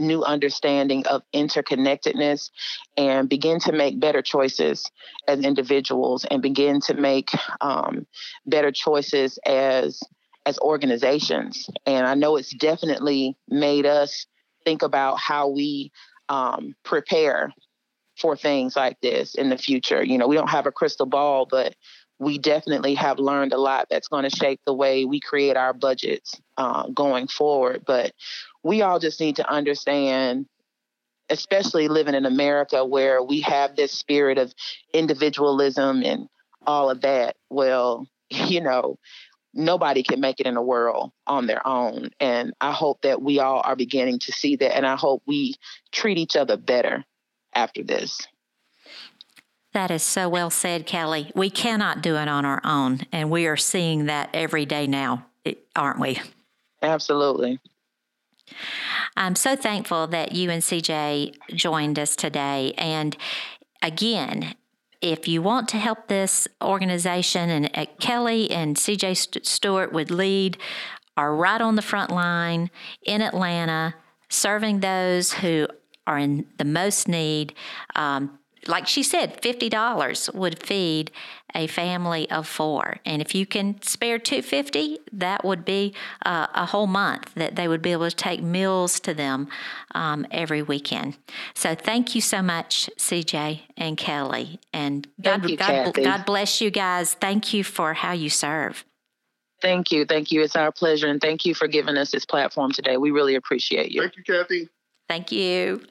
new 0.00 0.24
understanding 0.24 1.06
of 1.06 1.22
interconnectedness 1.34 2.50
and 2.96 3.28
begin 3.28 3.60
to 3.60 3.72
make 3.72 4.00
better 4.00 4.22
choices 4.22 4.90
as 5.28 5.44
individuals 5.44 6.24
and 6.30 6.42
begin 6.42 6.80
to 6.80 6.94
make 6.94 7.30
um, 7.60 8.06
better 8.46 8.72
choices 8.72 9.38
as 9.46 10.00
as 10.46 10.58
organizations 10.60 11.68
and 11.84 12.06
i 12.06 12.14
know 12.14 12.36
it's 12.36 12.54
definitely 12.54 13.36
made 13.48 13.84
us 13.84 14.26
think 14.64 14.82
about 14.82 15.18
how 15.18 15.48
we 15.48 15.90
um, 16.28 16.74
prepare 16.84 17.52
for 18.18 18.36
things 18.36 18.76
like 18.76 19.00
this 19.00 19.34
in 19.34 19.48
the 19.48 19.56
future 19.56 20.02
you 20.04 20.18
know 20.18 20.28
we 20.28 20.36
don't 20.36 20.50
have 20.50 20.66
a 20.66 20.72
crystal 20.72 21.06
ball 21.06 21.46
but 21.50 21.74
we 22.20 22.38
definitely 22.38 22.94
have 22.94 23.18
learned 23.18 23.52
a 23.52 23.58
lot 23.58 23.86
that's 23.90 24.06
going 24.06 24.28
to 24.28 24.36
shape 24.36 24.60
the 24.66 24.74
way 24.74 25.06
we 25.06 25.18
create 25.18 25.56
our 25.56 25.72
budgets 25.72 26.38
uh, 26.58 26.86
going 26.88 27.26
forward. 27.26 27.82
But 27.86 28.12
we 28.62 28.82
all 28.82 28.98
just 28.98 29.18
need 29.20 29.36
to 29.36 29.50
understand, 29.50 30.46
especially 31.30 31.88
living 31.88 32.14
in 32.14 32.26
America 32.26 32.84
where 32.84 33.22
we 33.22 33.40
have 33.40 33.74
this 33.74 33.92
spirit 33.92 34.36
of 34.36 34.52
individualism 34.92 36.02
and 36.04 36.28
all 36.66 36.90
of 36.90 37.00
that. 37.00 37.36
Well, 37.48 38.06
you 38.30 38.60
know, 38.60 38.98
nobody 39.52 40.02
can 40.02 40.20
make 40.20 40.40
it 40.40 40.46
in 40.46 40.54
the 40.54 40.62
world 40.62 41.12
on 41.26 41.46
their 41.46 41.66
own. 41.66 42.10
And 42.20 42.52
I 42.60 42.72
hope 42.72 43.02
that 43.02 43.20
we 43.20 43.40
all 43.40 43.62
are 43.64 43.76
beginning 43.76 44.18
to 44.20 44.32
see 44.32 44.56
that. 44.56 44.76
And 44.76 44.86
I 44.86 44.96
hope 44.96 45.22
we 45.26 45.54
treat 45.92 46.18
each 46.18 46.36
other 46.36 46.56
better 46.56 47.04
after 47.54 47.82
this. 47.82 48.26
That 49.72 49.90
is 49.90 50.02
so 50.02 50.28
well 50.28 50.50
said, 50.50 50.86
Kelly. 50.86 51.30
We 51.34 51.48
cannot 51.48 52.02
do 52.02 52.16
it 52.16 52.26
on 52.26 52.44
our 52.44 52.60
own, 52.64 53.02
and 53.12 53.30
we 53.30 53.46
are 53.46 53.56
seeing 53.56 54.06
that 54.06 54.30
every 54.34 54.66
day 54.66 54.88
now, 54.88 55.26
aren't 55.76 56.00
we? 56.00 56.20
Absolutely. 56.82 57.60
I'm 59.16 59.36
so 59.36 59.54
thankful 59.54 60.08
that 60.08 60.32
you 60.32 60.50
and 60.50 60.60
CJ 60.60 61.36
joined 61.54 62.00
us 62.00 62.16
today. 62.16 62.74
And 62.78 63.16
again, 63.80 64.54
if 65.00 65.26
you 65.26 65.42
want 65.42 65.68
to 65.70 65.78
help 65.78 66.08
this 66.08 66.46
organization, 66.62 67.50
and 67.50 67.70
uh, 67.74 67.86
Kelly 67.98 68.50
and 68.50 68.76
CJ 68.76 69.46
Stewart 69.46 69.92
would 69.92 70.10
lead, 70.10 70.58
are 71.16 71.34
right 71.34 71.60
on 71.60 71.76
the 71.76 71.82
front 71.82 72.10
line 72.10 72.70
in 73.02 73.22
Atlanta, 73.22 73.94
serving 74.28 74.80
those 74.80 75.34
who 75.34 75.68
are 76.06 76.18
in 76.18 76.46
the 76.58 76.64
most 76.64 77.08
need. 77.08 77.54
Um, 77.94 78.39
like 78.66 78.86
she 78.86 79.02
said, 79.02 79.40
$50 79.40 80.34
would 80.34 80.62
feed 80.62 81.10
a 81.54 81.66
family 81.66 82.30
of 82.30 82.46
four. 82.46 82.98
And 83.04 83.20
if 83.20 83.34
you 83.34 83.46
can 83.46 83.80
spare 83.82 84.18
250, 84.18 84.98
that 85.12 85.44
would 85.44 85.64
be 85.64 85.94
uh, 86.24 86.46
a 86.54 86.66
whole 86.66 86.86
month 86.86 87.34
that 87.34 87.56
they 87.56 87.66
would 87.66 87.82
be 87.82 87.92
able 87.92 88.08
to 88.08 88.14
take 88.14 88.42
meals 88.42 89.00
to 89.00 89.14
them 89.14 89.48
um, 89.94 90.26
every 90.30 90.62
weekend. 90.62 91.16
So 91.54 91.74
thank 91.74 92.14
you 92.14 92.20
so 92.20 92.42
much, 92.42 92.90
CJ 92.96 93.62
and 93.76 93.96
Kelly. 93.96 94.60
And 94.72 95.08
God, 95.20 95.48
you, 95.48 95.56
God, 95.56 95.94
God 95.94 96.24
bless 96.24 96.60
you 96.60 96.70
guys. 96.70 97.14
Thank 97.14 97.52
you 97.52 97.64
for 97.64 97.94
how 97.94 98.12
you 98.12 98.30
serve. 98.30 98.84
Thank 99.60 99.92
you. 99.92 100.06
Thank 100.06 100.32
you. 100.32 100.42
It's 100.42 100.56
our 100.56 100.72
pleasure. 100.72 101.08
And 101.08 101.20
thank 101.20 101.44
you 101.44 101.54
for 101.54 101.68
giving 101.68 101.96
us 101.96 102.10
this 102.10 102.24
platform 102.24 102.72
today. 102.72 102.96
We 102.96 103.10
really 103.10 103.34
appreciate 103.34 103.90
you. 103.90 104.02
Thank 104.02 104.16
you, 104.16 104.24
Kathy. 104.24 104.68
Thank 105.08 105.32
you. 105.32 105.82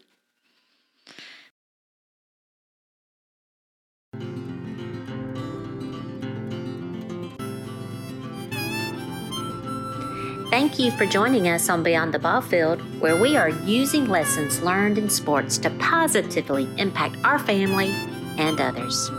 Thank 10.50 10.80
you 10.80 10.90
for 10.90 11.06
joining 11.06 11.48
us 11.48 11.70
on 11.70 11.84
Beyond 11.84 12.12
the 12.12 12.18
Ball 12.18 12.42
Field, 12.42 12.82
where 13.00 13.16
we 13.16 13.38
are 13.38 13.50
using 13.50 14.10
lessons 14.10 14.64
learned 14.64 14.98
in 14.98 15.08
sports 15.08 15.60
to 15.60 15.70
positively 15.78 16.68
impact 16.78 17.18
our 17.24 17.38
family 17.38 17.92
and 18.40 18.60
others. 18.60 19.10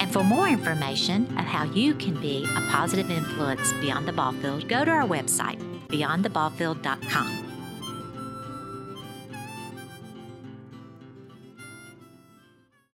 And 0.00 0.10
for 0.10 0.24
more 0.24 0.48
information 0.48 1.26
of 1.38 1.44
how 1.44 1.64
you 1.64 1.92
can 1.92 2.18
be 2.22 2.44
a 2.56 2.60
positive 2.70 3.10
influence 3.10 3.70
beyond 3.74 4.08
the 4.08 4.14
ball 4.14 4.32
field, 4.32 4.66
go 4.66 4.82
to 4.82 4.90
our 4.90 5.06
website, 5.06 5.60
beyondtheballfield.com. 5.88 7.41